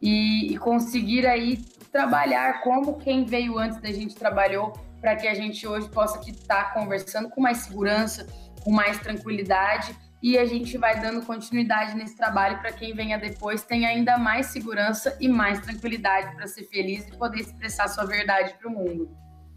[0.00, 1.58] e, e conseguir aí
[1.90, 6.64] trabalhar como quem veio antes da gente trabalhou para que a gente hoje possa estar
[6.64, 8.26] tá conversando com mais segurança,
[8.62, 13.64] com mais tranquilidade e a gente vai dando continuidade nesse trabalho para quem venha depois
[13.64, 18.54] tenha ainda mais segurança e mais tranquilidade para ser feliz e poder expressar sua verdade
[18.58, 19.10] para o mundo.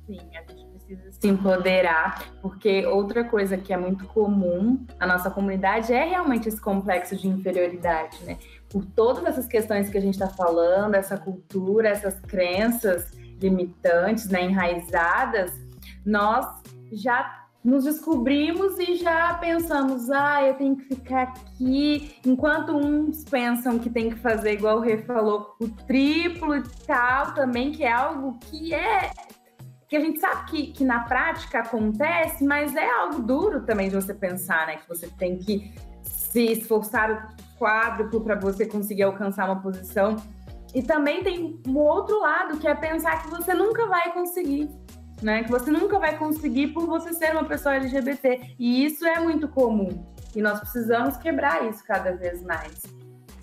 [0.08, 5.30] Sim, a gente precisa se empoderar, porque outra coisa que é muito comum na nossa
[5.30, 8.38] comunidade é realmente esse complexo de inferioridade, né?
[8.70, 14.44] Por todas essas questões que a gente está falando, essa cultura, essas crenças limitantes, né,
[14.44, 15.52] enraizadas,
[16.06, 16.46] nós
[16.92, 23.80] já nos descobrimos e já pensamos, ah, eu tenho que ficar aqui, enquanto uns pensam
[23.80, 27.92] que tem que fazer, igual o Rê falou, o triplo e tal também, que é
[27.92, 29.10] algo que é
[29.88, 33.96] que a gente sabe que, que na prática acontece, mas é algo duro também de
[33.96, 34.78] você pensar, né?
[34.78, 35.74] Que você tem que
[36.04, 40.18] se esforçar o quádruplo para você conseguir alcançar uma posição.
[40.74, 44.70] E também tem um outro lado, que é pensar que você nunca vai conseguir
[45.22, 45.44] né?
[45.44, 48.56] Que você nunca vai conseguir por você ser uma pessoa LGBT.
[48.60, 50.06] E isso é muito comum.
[50.36, 52.82] E nós precisamos quebrar isso cada vez mais.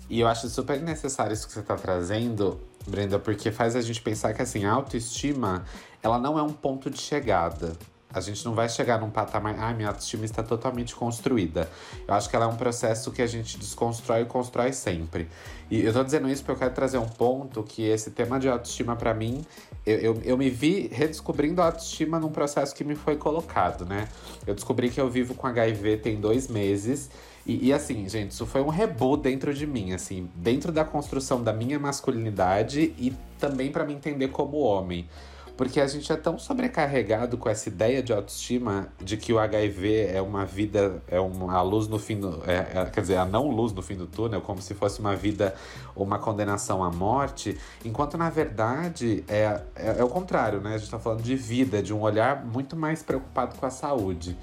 [0.09, 4.01] E eu acho super necessário isso que você está trazendo, Brenda, porque faz a gente
[4.01, 5.63] pensar que assim, a autoestima,
[6.01, 7.73] ela não é um ponto de chegada.
[8.13, 11.67] A gente não vai chegar num patamar, ah, minha autoestima está totalmente construída.
[12.07, 15.27] Eu acho que ela é um processo que a gente desconstrói e constrói sempre.
[15.71, 18.47] E eu tô dizendo isso porque eu quero trazer um ponto que esse tema de
[18.47, 19.43] autoestima, para mim,
[19.85, 24.07] eu, eu, eu, me vi redescobrindo a autoestima num processo que me foi colocado, né?
[24.47, 27.09] Eu descobri que eu vivo com HIV tem dois meses.
[27.45, 31.43] E, e, assim, gente, isso foi um reboot dentro de mim, assim, dentro da construção
[31.43, 35.05] da minha masculinidade e também para me entender como homem.
[35.55, 40.07] Porque a gente é tão sobrecarregado com essa ideia de autoestima de que o HIV
[40.07, 42.41] é uma vida, é uma luz no fim do.
[42.47, 45.15] É, é, quer dizer, a não luz no fim do túnel, como se fosse uma
[45.15, 45.53] vida
[45.95, 50.73] uma condenação à morte, enquanto na verdade é, é, é o contrário, né?
[50.73, 54.35] A gente tá falando de vida, de um olhar muito mais preocupado com a saúde.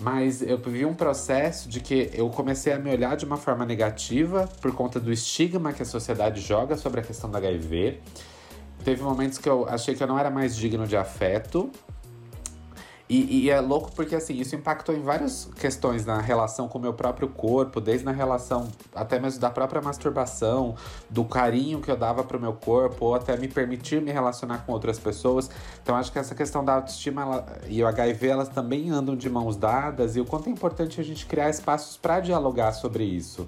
[0.00, 3.64] Mas eu vi um processo de que eu comecei a me olhar de uma forma
[3.64, 8.00] negativa por conta do estigma que a sociedade joga sobre a questão do HIV.
[8.84, 11.70] Teve momentos que eu achei que eu não era mais digno de afeto.
[13.08, 16.80] E, e, é louco porque, assim, isso impactou em várias questões na relação com o
[16.80, 20.74] meu próprio corpo, desde na relação até mesmo da própria masturbação,
[21.10, 24.72] do carinho que eu dava pro meu corpo, ou até me permitir me relacionar com
[24.72, 25.50] outras pessoas.
[25.82, 29.28] Então, acho que essa questão da autoestima ela, e o HIV, elas também andam de
[29.28, 33.46] mãos dadas, e o quanto é importante a gente criar espaços para dialogar sobre isso.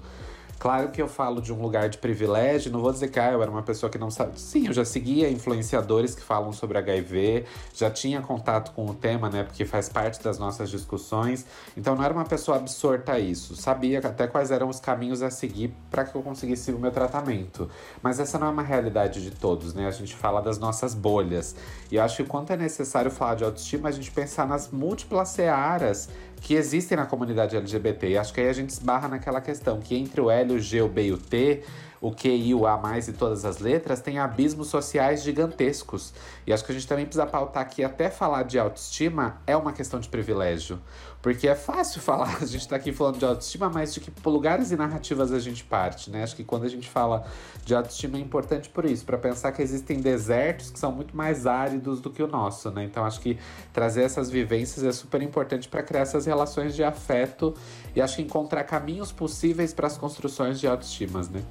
[0.59, 3.41] Claro que eu falo de um lugar de privilégio, não vou dizer que ah, eu
[3.41, 4.39] era uma pessoa que não sabe.
[4.39, 9.29] Sim, eu já seguia influenciadores que falam sobre HIV, já tinha contato com o tema,
[9.29, 9.43] né?
[9.43, 11.45] Porque faz parte das nossas discussões.
[11.75, 13.55] Então não era uma pessoa absorta a isso.
[13.55, 17.69] Sabia até quais eram os caminhos a seguir para que eu conseguisse o meu tratamento.
[18.01, 19.87] Mas essa não é uma realidade de todos, né?
[19.87, 21.55] A gente fala das nossas bolhas.
[21.91, 25.29] E eu acho que quanto é necessário falar de autoestima, a gente pensar nas múltiplas
[25.29, 26.09] searas
[26.41, 28.09] que existem na comunidade LGBT.
[28.09, 30.81] E acho que aí a gente esbarra naquela questão que entre o L, o G,
[30.81, 31.63] o B e o T,
[32.01, 36.13] o Q, I, o A mais e todas as letras, tem abismos sociais gigantescos.
[36.45, 39.73] E acho que a gente também precisa pautar que até falar de autoestima é uma
[39.73, 40.79] questão de privilégio.
[41.21, 44.71] Porque é fácil falar, a gente está aqui falando de autoestima, mas de que lugares
[44.71, 46.23] e narrativas a gente parte, né?
[46.23, 47.25] Acho que quando a gente fala
[47.65, 51.45] de autoestima é importante por isso, para pensar que existem desertos que são muito mais
[51.45, 52.83] áridos do que o nosso, né?
[52.83, 53.37] Então acho que
[53.73, 57.53] trazer essas vivências é super importante para criar essas relações de afeto
[57.95, 61.41] e acho que encontrar caminhos possíveis para as construções de autoestimas, né?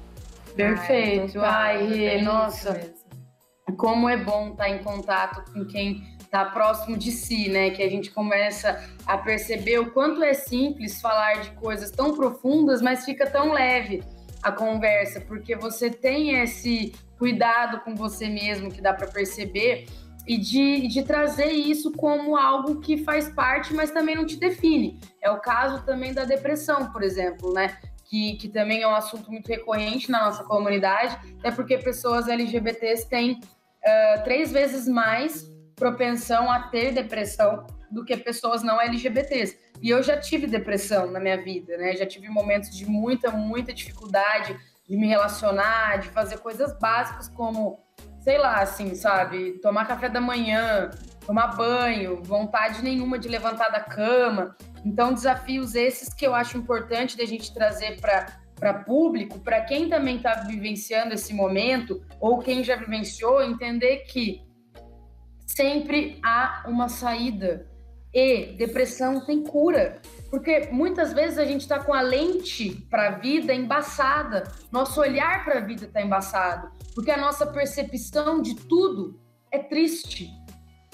[0.57, 1.39] Perfeito.
[1.39, 2.79] Ai, Ai nossa.
[3.77, 7.69] Como é bom estar em contato com quem está próximo de si, né?
[7.69, 12.81] Que a gente começa a perceber o quanto é simples falar de coisas tão profundas,
[12.81, 14.03] mas fica tão leve
[14.41, 19.87] a conversa, porque você tem esse cuidado com você mesmo que dá para perceber
[20.27, 24.99] e de, de trazer isso como algo que faz parte, mas também não te define.
[25.21, 27.77] É o caso também da depressão, por exemplo, né?
[28.09, 33.07] Que, que também é um assunto muito recorrente na nossa comunidade, é porque pessoas LGBTs
[33.09, 39.57] têm uh, três vezes mais propensão a ter depressão do que pessoas não LGBTs.
[39.81, 41.95] E eu já tive depressão na minha vida, né?
[41.95, 47.79] Já tive momentos de muita, muita dificuldade de me relacionar, de fazer coisas básicas como,
[48.19, 49.59] sei lá, assim, sabe?
[49.59, 50.89] Tomar café da manhã,
[51.27, 54.55] tomar banho, vontade nenhuma de levantar da cama.
[54.85, 60.15] Então, desafios esses que eu acho importante da gente trazer para público, para quem também
[60.15, 64.41] está vivenciando esse momento, ou quem já vivenciou, entender que
[65.45, 67.69] sempre há uma saída.
[68.13, 70.01] E depressão tem cura.
[70.29, 75.43] Porque muitas vezes a gente está com a lente para a vida embaçada, nosso olhar
[75.43, 79.19] para a vida está embaçado, porque a nossa percepção de tudo
[79.51, 80.29] é triste,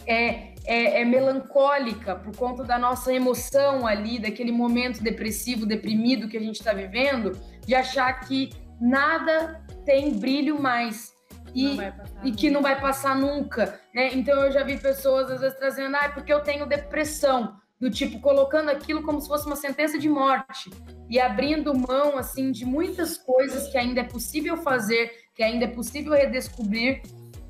[0.06, 6.38] é, é, é, melancólica por conta da nossa emoção ali, daquele momento depressivo, deprimido que
[6.38, 7.32] a gente está vivendo,
[7.66, 8.50] de achar que
[8.80, 11.12] nada tem brilho mais.
[11.56, 11.78] E,
[12.24, 14.12] e que não vai passar nunca, né?
[14.16, 18.20] Então eu já vi pessoas às vezes trazendo, ah, porque eu tenho depressão do tipo
[18.22, 20.72] colocando aquilo como se fosse uma sentença de morte
[21.10, 25.68] e abrindo mão assim de muitas coisas que ainda é possível fazer, que ainda é
[25.68, 27.04] possível redescobrir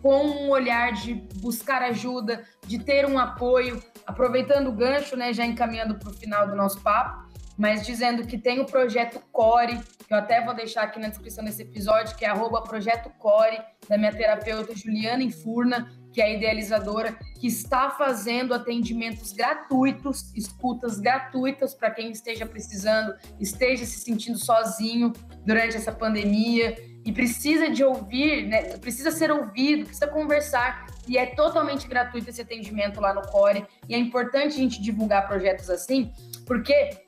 [0.03, 5.45] com um olhar de buscar ajuda, de ter um apoio, aproveitando o gancho, né, já
[5.45, 10.13] encaminhando para o final do nosso papo, mas dizendo que tem o projeto Core, que
[10.13, 13.97] eu até vou deixar aqui na descrição desse episódio, que é arroba projeto Core, da
[13.97, 21.73] minha terapeuta Juliana Infurna, que é a idealizadora, que está fazendo atendimentos gratuitos, escutas gratuitas
[21.73, 25.13] para quem esteja precisando, esteja se sentindo sozinho
[25.45, 26.75] durante essa pandemia
[27.05, 28.77] e precisa de ouvir, né?
[28.77, 30.85] precisa ser ouvido, precisa conversar.
[31.07, 33.65] E é totalmente gratuito esse atendimento lá no Core.
[33.89, 36.11] E é importante a gente divulgar projetos assim,
[36.45, 37.01] porque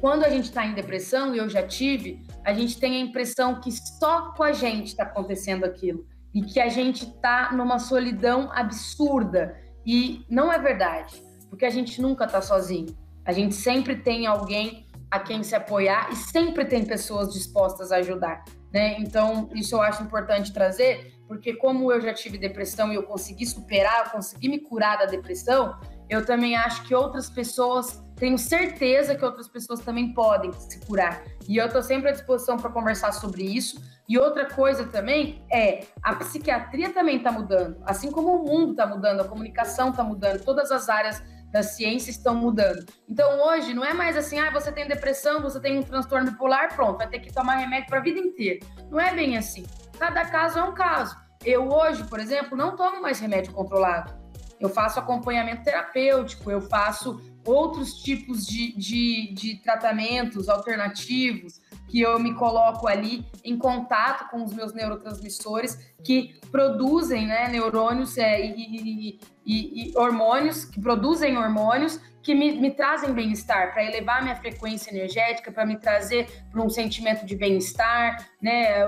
[0.00, 3.60] quando a gente está em depressão, e eu já tive, a gente tem a impressão
[3.60, 6.04] que só com a gente está acontecendo aquilo
[6.34, 9.56] e que a gente está numa solidão absurda.
[9.86, 12.96] E não é verdade, porque a gente nunca está sozinho.
[13.24, 17.96] A gente sempre tem alguém a quem se apoiar e sempre tem pessoas dispostas a
[17.96, 18.44] ajudar.
[18.72, 18.96] Né?
[18.98, 23.46] Então, isso eu acho importante trazer, porque como eu já tive depressão e eu consegui
[23.46, 29.14] superar, eu consegui me curar da depressão, eu também acho que outras pessoas, tenho certeza
[29.14, 31.22] que outras pessoas também podem se curar.
[31.48, 35.86] E eu estou sempre à disposição para conversar sobre isso, e outra coisa também é
[36.02, 40.44] a psiquiatria também está mudando, assim como o mundo está mudando, a comunicação está mudando,
[40.44, 42.86] todas as áreas da ciência estão mudando.
[43.06, 46.74] Então hoje não é mais assim, ah, você tem depressão, você tem um transtorno bipolar,
[46.74, 48.66] pronto, vai ter que tomar remédio para a vida inteira.
[48.90, 49.64] Não é bem assim.
[49.98, 51.14] Cada caso é um caso.
[51.44, 54.20] Eu hoje, por exemplo, não tomo mais remédio controlado.
[54.58, 61.60] Eu faço acompanhamento terapêutico, eu faço outros tipos de, de, de tratamentos alternativos,
[61.92, 68.16] que eu me coloco ali em contato com os meus neurotransmissores que produzem né, neurônios
[68.16, 74.22] é, e, e, e, hormônios, que produzem hormônios que me, me trazem bem-estar, para elevar
[74.22, 78.86] minha frequência energética, para me trazer para um sentimento de bem-estar, né?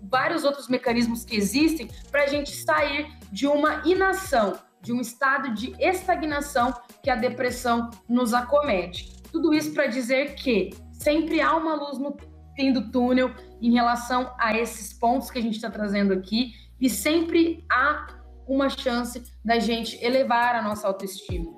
[0.00, 5.52] Vários outros mecanismos que existem para a gente sair de uma inação, de um estado
[5.52, 6.72] de estagnação
[7.02, 9.12] que a depressão nos acomete.
[9.30, 10.70] Tudo isso para dizer que
[11.04, 12.16] sempre há uma luz no
[12.56, 13.30] fim do túnel
[13.60, 18.06] em relação a esses pontos que a gente está trazendo aqui e sempre há
[18.48, 21.54] uma chance da gente elevar a nossa autoestima.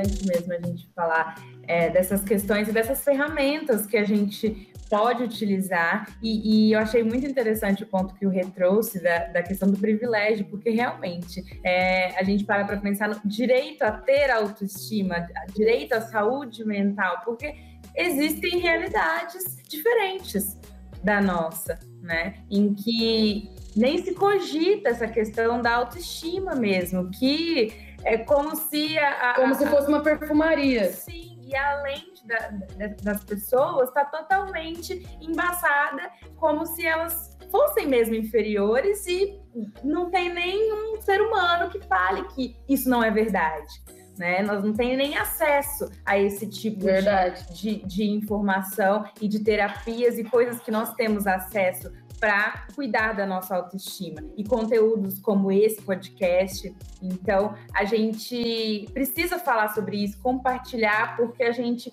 [0.00, 1.34] Importante mesmo a gente falar
[1.66, 6.06] é, dessas questões e dessas ferramentas que a gente pode utilizar.
[6.22, 9.70] E, e, eu achei muito interessante o ponto que o Rê trouxe da, da questão
[9.70, 15.26] do privilégio, porque realmente é, a gente para para pensar no direito a ter autoestima,
[15.54, 17.54] direito à saúde mental, porque
[17.96, 20.58] existem realidades diferentes
[21.02, 22.34] da nossa, né?
[22.50, 27.72] Em que nem se cogita essa questão da autoestima mesmo, que
[28.04, 30.92] é como se a, a como se fosse uma perfumaria.
[30.92, 39.06] Sim, e além da, das pessoas está totalmente embaçada, como se elas fossem mesmo inferiores
[39.06, 39.40] e
[39.82, 43.82] não tem nenhum ser humano que fale que isso não é verdade.
[44.18, 44.42] Né?
[44.42, 50.18] Nós não temos nem acesso a esse tipo de, de, de informação e de terapias
[50.18, 51.92] e coisas que nós temos acesso
[52.24, 54.22] para cuidar da nossa autoestima.
[54.34, 56.74] E conteúdos como esse podcast.
[57.02, 61.92] Então, a gente precisa falar sobre isso, compartilhar, porque a gente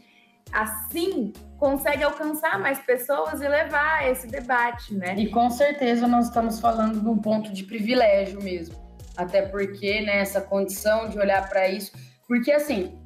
[0.54, 5.16] assim consegue alcançar mais pessoas e levar esse debate, né?
[5.18, 8.76] E com certeza nós estamos falando de um ponto de privilégio mesmo.
[9.18, 11.92] até porque né, essa condição de olhar para isso,
[12.26, 12.98] porque assim,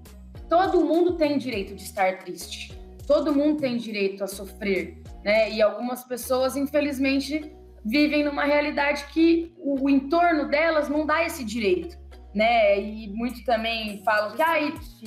[0.48, 5.52] todo mundo tem direito de estar triste, todo mundo tem direito a sofrer, né?
[5.52, 7.52] E algumas pessoas, infelizmente,
[7.84, 11.98] vivem numa realidade que o, entorno delas não dá esse direito
[12.36, 12.78] né?
[12.78, 14.60] E muito também falam que ah,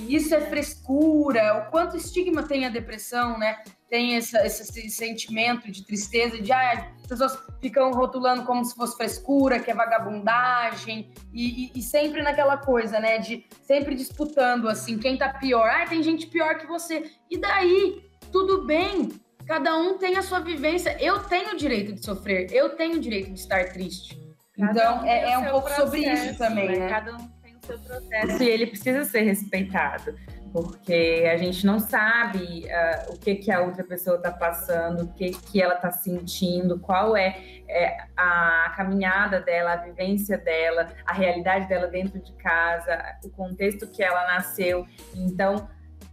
[0.09, 3.59] isso é frescura, o quanto estigma tem a depressão, né?
[3.91, 8.97] Tem essa, esse sentimento de tristeza, de ah, as pessoas ficam rotulando como se fosse
[8.97, 13.19] frescura, que é vagabundagem, e, e, e, sempre naquela coisa, né?
[13.19, 15.69] De sempre disputando assim, quem tá pior.
[15.69, 17.11] Ah, tem gente pior que você.
[17.31, 18.09] E daí?
[18.33, 19.11] Tudo bem.
[19.49, 20.95] Cada um tem a sua vivência.
[21.01, 24.23] Eu tenho o direito de sofrer, eu tenho o direito de estar triste.
[24.59, 26.79] Então, um é, é um pouco processo, sobre isso também, né?
[26.81, 26.89] né?
[26.91, 30.15] Cada um tem o seu processo e ele precisa ser respeitado,
[30.53, 35.15] porque a gente não sabe uh, o que, que a outra pessoa está passando, o
[35.15, 37.39] que, que ela está sentindo, qual é,
[37.69, 43.87] é, a caminhada dela, a vivência dela, a realidade dela dentro de casa, o contexto
[43.87, 44.85] que ela nasceu.
[45.15, 45.67] Então,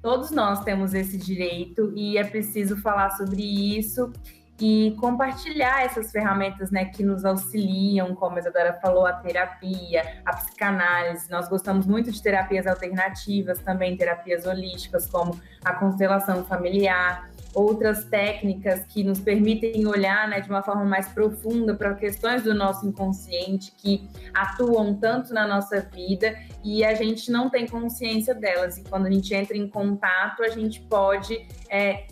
[0.05, 4.13] todos nós temos esse direito e é preciso falar sobre isso
[4.61, 10.35] e compartilhar essas ferramentas né, que nos auxiliam, como a Isadora falou, a terapia, a
[10.35, 11.27] psicanálise.
[11.31, 18.83] Nós gostamos muito de terapias alternativas, também terapias holísticas, como a constelação familiar, outras técnicas
[18.85, 23.71] que nos permitem olhar né, de uma forma mais profunda para questões do nosso inconsciente
[23.77, 28.77] que atuam tanto na nossa vida e a gente não tem consciência delas.
[28.77, 32.07] E quando a gente entra em contato, a gente pode é,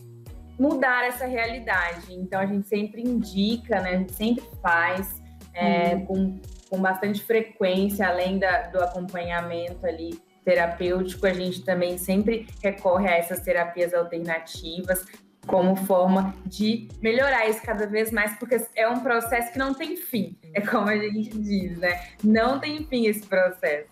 [0.57, 2.13] mudar essa realidade.
[2.13, 3.89] Então a gente sempre indica, né?
[3.89, 5.21] A gente sempre faz
[5.53, 6.05] é, uhum.
[6.05, 13.07] com, com bastante frequência, além da, do acompanhamento ali terapêutico, a gente também sempre recorre
[13.07, 15.05] a essas terapias alternativas
[15.47, 19.95] como forma de melhorar isso cada vez mais, porque é um processo que não tem
[19.95, 22.07] fim, é como a gente diz, né?
[22.23, 23.89] Não tem fim esse processo.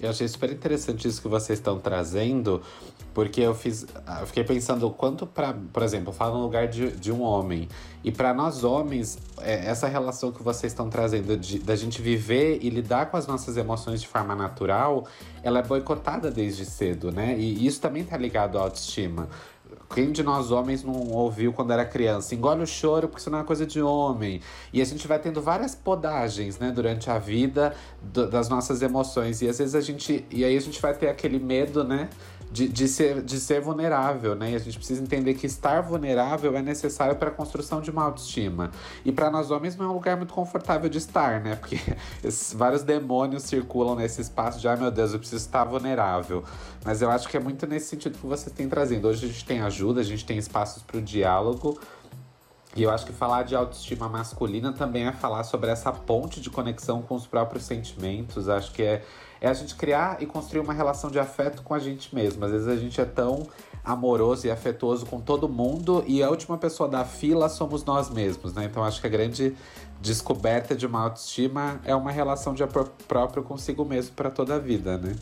[0.00, 2.60] Eu achei super interessante isso que vocês estão trazendo,
[3.14, 3.86] porque eu fiz.
[4.20, 7.68] Eu fiquei pensando quanto para, por exemplo, falo no lugar de, de um homem.
[8.02, 12.58] E para nós homens, é, essa relação que vocês estão trazendo de, da gente viver
[12.60, 15.06] e lidar com as nossas emoções de forma natural,
[15.42, 17.34] ela é boicotada desde cedo, né?
[17.38, 19.28] E isso também tá ligado à autoestima.
[19.94, 22.34] Quem de nós homens não ouviu quando era criança?
[22.34, 24.40] Engole o choro porque isso não é coisa de homem.
[24.72, 27.72] E a gente vai tendo várias podagens, né, durante a vida
[28.02, 29.40] do, das nossas emoções.
[29.40, 30.26] E às vezes a gente.
[30.32, 32.08] E aí a gente vai ter aquele medo, né?
[32.54, 34.52] De, de, ser, de ser vulnerável, né?
[34.52, 38.04] E a gente precisa entender que estar vulnerável é necessário para a construção de uma
[38.04, 38.70] autoestima.
[39.04, 41.56] E para nós homens não é um lugar muito confortável de estar, né?
[41.56, 41.80] Porque
[42.54, 46.44] vários demônios circulam nesse espaço de, ai meu Deus, eu preciso estar vulnerável.
[46.84, 49.08] Mas eu acho que é muito nesse sentido que vocês têm trazendo.
[49.08, 51.80] Hoje a gente tem ajuda, a gente tem espaços para o diálogo.
[52.76, 56.50] E eu acho que falar de autoestima masculina também é falar sobre essa ponte de
[56.50, 58.48] conexão com os próprios sentimentos.
[58.48, 59.04] Acho que é
[59.44, 62.42] é a gente criar e construir uma relação de afeto com a gente mesmo.
[62.46, 63.46] Às vezes a gente é tão
[63.84, 68.54] amoroso e afetuoso com todo mundo e a última pessoa da fila somos nós mesmos,
[68.54, 68.64] né?
[68.64, 69.54] Então acho que a grande
[70.00, 74.58] descoberta de uma autoestima é uma relação de amor próprio consigo mesmo para toda a
[74.58, 75.14] vida, né?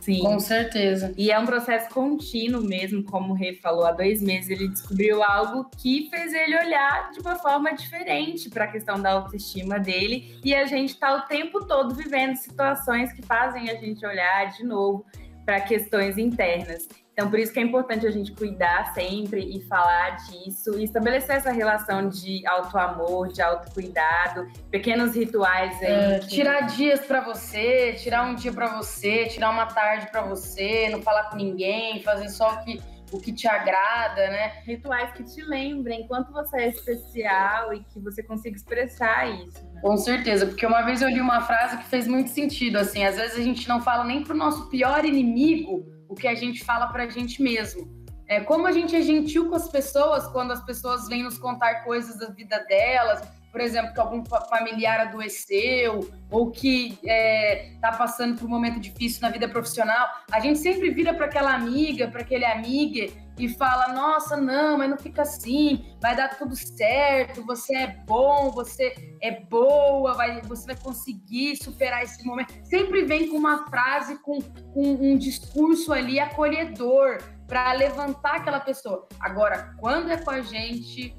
[0.00, 0.20] Sim.
[0.20, 1.12] Com certeza.
[1.16, 5.22] E é um processo contínuo mesmo, como o Rê falou, há dois meses ele descobriu
[5.22, 10.38] algo que fez ele olhar de uma forma diferente para a questão da autoestima dele.
[10.44, 14.64] E a gente está o tempo todo vivendo situações que fazem a gente olhar de
[14.64, 15.04] novo
[15.48, 16.86] para questões internas.
[17.14, 21.36] Então, por isso que é importante a gente cuidar sempre e falar disso e estabelecer
[21.36, 25.86] essa relação de auto-amor, de autocuidado, pequenos rituais aí.
[25.86, 26.28] É, que...
[26.28, 31.00] Tirar dias para você, tirar um dia para você, tirar uma tarde para você, não
[31.00, 32.78] falar com ninguém, fazer só o que,
[33.10, 34.48] o que te agrada, né?
[34.66, 39.66] Rituais que te lembrem quanto você é especial e que você consiga expressar isso.
[39.80, 43.16] Com certeza, porque uma vez eu li uma frase que fez muito sentido, assim, às
[43.16, 46.88] vezes a gente não fala nem pro nosso pior inimigo o que a gente fala
[46.88, 47.88] para a gente mesmo.
[48.26, 51.84] É, como a gente é gentil com as pessoas quando as pessoas vêm nos contar
[51.84, 57.92] coisas da vida delas, por exemplo, que algum familiar adoeceu ou que está é, tá
[57.92, 62.08] passando por um momento difícil na vida profissional, a gente sempre vira para aquela amiga,
[62.08, 67.44] para aquele amiga e fala: Nossa, não, mas não fica assim, vai dar tudo certo,
[67.44, 72.52] você é bom, você é boa, vai, você vai conseguir superar esse momento.
[72.64, 79.08] Sempre vem com uma frase, com, com um discurso ali acolhedor para levantar aquela pessoa.
[79.20, 81.14] Agora, quando é com a gente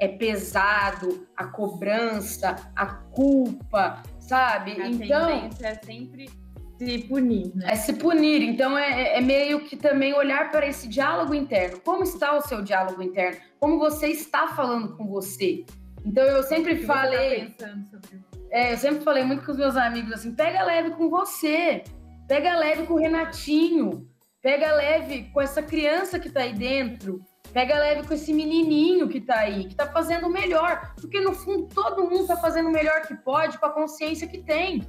[0.00, 4.80] é pesado, a cobrança, a culpa, sabe?
[4.80, 5.28] A então
[5.60, 6.30] é sempre
[6.78, 7.66] se punir, né?
[7.68, 8.42] É se punir.
[8.42, 11.78] Então é, é, é meio que também olhar para esse diálogo interno.
[11.80, 13.38] Como está o seu diálogo interno?
[13.60, 15.64] Como você está falando com você?
[16.04, 17.48] Então eu sempre que falei.
[17.48, 20.90] Você tá sobre é, eu sempre falei muito com os meus amigos assim: pega leve
[20.90, 21.84] com você,
[22.26, 24.08] pega leve com o Renatinho,
[24.42, 27.22] pega leve com essa criança que tá aí dentro,
[27.52, 31.32] pega leve com esse menininho que tá aí, que tá fazendo o melhor, porque no
[31.32, 34.82] fundo todo mundo tá fazendo o melhor que pode com a consciência que tem.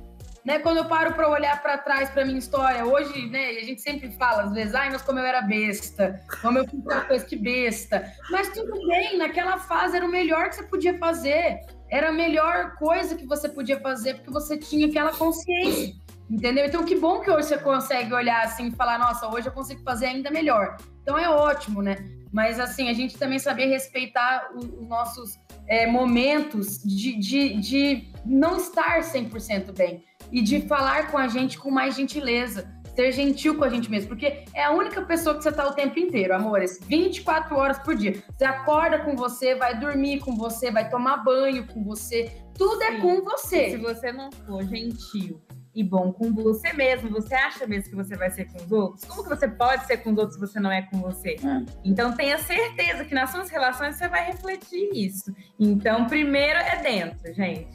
[0.43, 3.79] Né, quando eu paro para olhar para trás para minha história, hoje, né, a gente
[3.79, 7.27] sempre fala às vezes, ai, mas como eu era besta, como eu fiz uma coisa
[7.37, 8.11] besta.
[8.31, 11.59] Mas tudo bem, naquela fase era o melhor que você podia fazer
[11.91, 15.93] era a melhor coisa que você podia fazer porque você tinha aquela consciência.
[16.29, 16.65] Entendeu?
[16.65, 19.83] Então, que bom que hoje você consegue olhar assim e falar: nossa, hoje eu consigo
[19.83, 20.77] fazer ainda melhor.
[21.01, 21.97] Então, é ótimo, né?
[22.31, 28.57] Mas, assim, a gente também saber respeitar os nossos é, momentos de, de, de não
[28.57, 33.63] estar 100% bem e de falar com a gente com mais gentileza ser gentil com
[33.63, 36.79] a gente mesmo, porque é a única pessoa que você tá o tempo inteiro, amores,
[36.85, 38.21] 24 horas por dia.
[38.37, 42.91] Você acorda com você, vai dormir com você, vai tomar banho com você, tudo é
[42.91, 42.97] Sim.
[42.97, 43.67] é com você.
[43.67, 45.41] E se você não for gentil
[45.73, 49.05] e bom com você mesmo, você acha mesmo que você vai ser com os outros?
[49.05, 51.35] Como que você pode ser com os outros se você não é com você?
[51.35, 51.65] É.
[51.83, 55.33] Então tenha certeza que nas suas relações você vai refletir isso.
[55.59, 57.67] Então, primeiro é dentro, gente.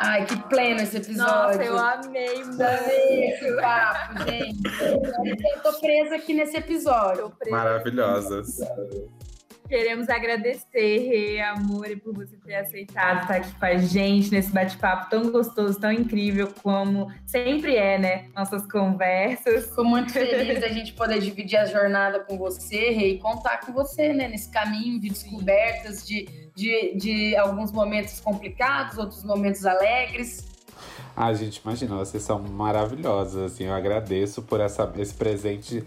[0.00, 1.58] Ai, que pleno esse episódio.
[1.58, 2.62] Nossa, eu amei muito.
[2.62, 4.62] esse papo, gente.
[5.54, 7.32] Eu tô presa aqui nesse episódio.
[7.50, 8.58] Maravilhosas.
[9.68, 15.10] Queremos agradecer, Rê, amor, por você ter aceitado estar aqui com a gente nesse bate-papo
[15.10, 18.28] tão gostoso, tão incrível, como sempre é, né?
[18.34, 19.66] Nossas conversas.
[19.66, 23.72] Fico muito feliz da gente poder dividir a jornada com você, Rê, e contar com
[23.72, 24.26] você, né?
[24.28, 30.44] Nesse caminho de descobertas, de, de, de alguns momentos complicados, outros momentos alegres.
[31.16, 35.84] Ah, gente, imagina, vocês são maravilhosas, assim, eu agradeço por essa, esse presente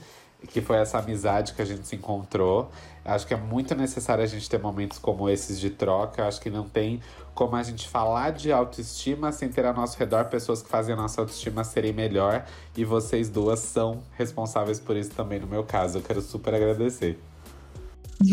[0.47, 2.71] que foi essa amizade que a gente se encontrou.
[3.03, 6.25] Acho que é muito necessário a gente ter momentos como esses de troca.
[6.25, 6.99] Acho que não tem
[7.35, 10.97] como a gente falar de autoestima sem ter ao nosso redor pessoas que fazem a
[10.97, 12.45] nossa autoestima serem melhor.
[12.75, 15.99] E vocês duas são responsáveis por isso também, no meu caso.
[15.99, 17.19] Eu quero super agradecer.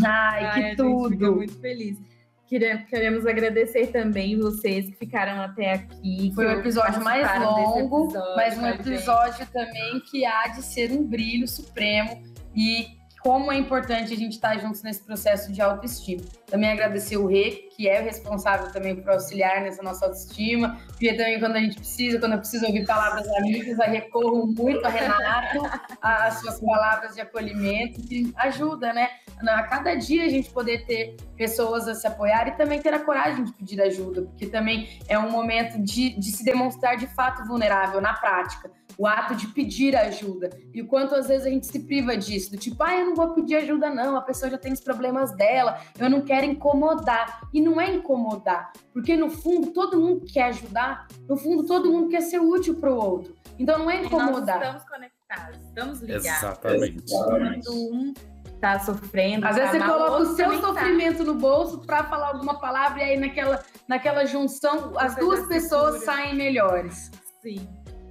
[0.04, 1.10] Ai, Ai que tudo!
[1.10, 2.17] Gente muito feliz.
[2.48, 6.32] Queremos agradecer também vocês que ficaram até aqui.
[6.34, 11.04] Foi o episódio mais longo, episódio, mas um episódio também que há de ser um
[11.04, 12.22] brilho supremo
[12.56, 16.22] e como é importante a gente estar juntos nesse processo de autoestima.
[16.46, 21.12] Também agradecer o Rê, que é o responsável também por auxiliar nessa nossa autoestima, porque
[21.12, 24.88] também quando a gente precisa, quando eu preciso ouvir palavras amigas, eu recorro muito a
[24.88, 25.60] Renato,
[26.00, 29.08] às suas palavras de acolhimento, que ajuda, né?
[29.46, 32.98] A cada dia a gente poder ter pessoas a se apoiar e também ter a
[32.98, 37.46] coragem de pedir ajuda, porque também é um momento de, de se demonstrar de fato
[37.46, 40.50] vulnerável na prática o ato de pedir ajuda.
[40.74, 43.14] E o quanto às vezes a gente se priva disso, do tipo, ah, eu não
[43.14, 47.48] vou pedir ajuda, não, a pessoa já tem os problemas dela, eu não quero incomodar.
[47.54, 52.08] E não é incomodar, porque no fundo todo mundo quer ajudar, no fundo todo mundo
[52.08, 53.36] quer ser útil para o outro.
[53.56, 54.56] Então não é incomodar.
[54.56, 56.26] E nós estamos conectados, estamos ligados.
[56.26, 57.12] Exatamente.
[57.12, 58.14] Quando um
[58.60, 59.46] tá sofrendo.
[59.46, 60.66] Às tá vezes você coloca o seu tá.
[60.66, 61.24] sofrimento tá.
[61.24, 66.34] no bolso para falar alguma palavra e aí naquela, naquela junção as duas pessoas saem
[66.34, 67.10] melhores.
[67.42, 67.68] Sim.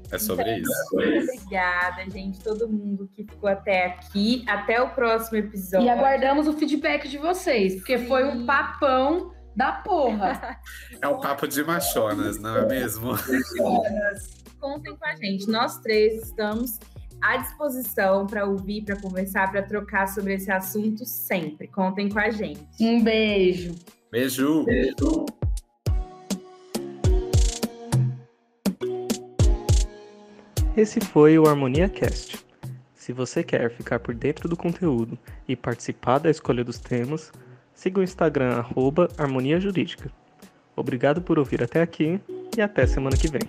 [0.10, 0.96] É sobre então, isso.
[0.96, 4.46] Muito obrigada, gente, todo mundo que ficou até aqui.
[4.48, 5.86] Até o próximo episódio.
[5.86, 8.08] E aguardamos o feedback de vocês, porque Sim.
[8.08, 10.58] foi um papão da porra.
[11.00, 13.12] É um papo de machonas, não é mesmo?
[14.60, 15.48] Contem com a gente.
[15.48, 16.80] Nós três estamos
[17.22, 21.68] à disposição para ouvir, para conversar, para trocar sobre esse assunto sempre.
[21.68, 22.62] Contem com a gente.
[22.80, 23.76] Um beijo.
[24.12, 24.64] Beijo.
[24.66, 25.26] Beijo.
[30.76, 32.46] Esse foi o Harmonia Cast.
[32.94, 37.32] Se você quer ficar por dentro do conteúdo e participar da escolha dos temas,
[37.74, 40.12] siga o Instagram arroba Harmonia Jurídica.
[40.76, 42.22] Obrigado por ouvir até aqui
[42.56, 43.42] e até semana que vem.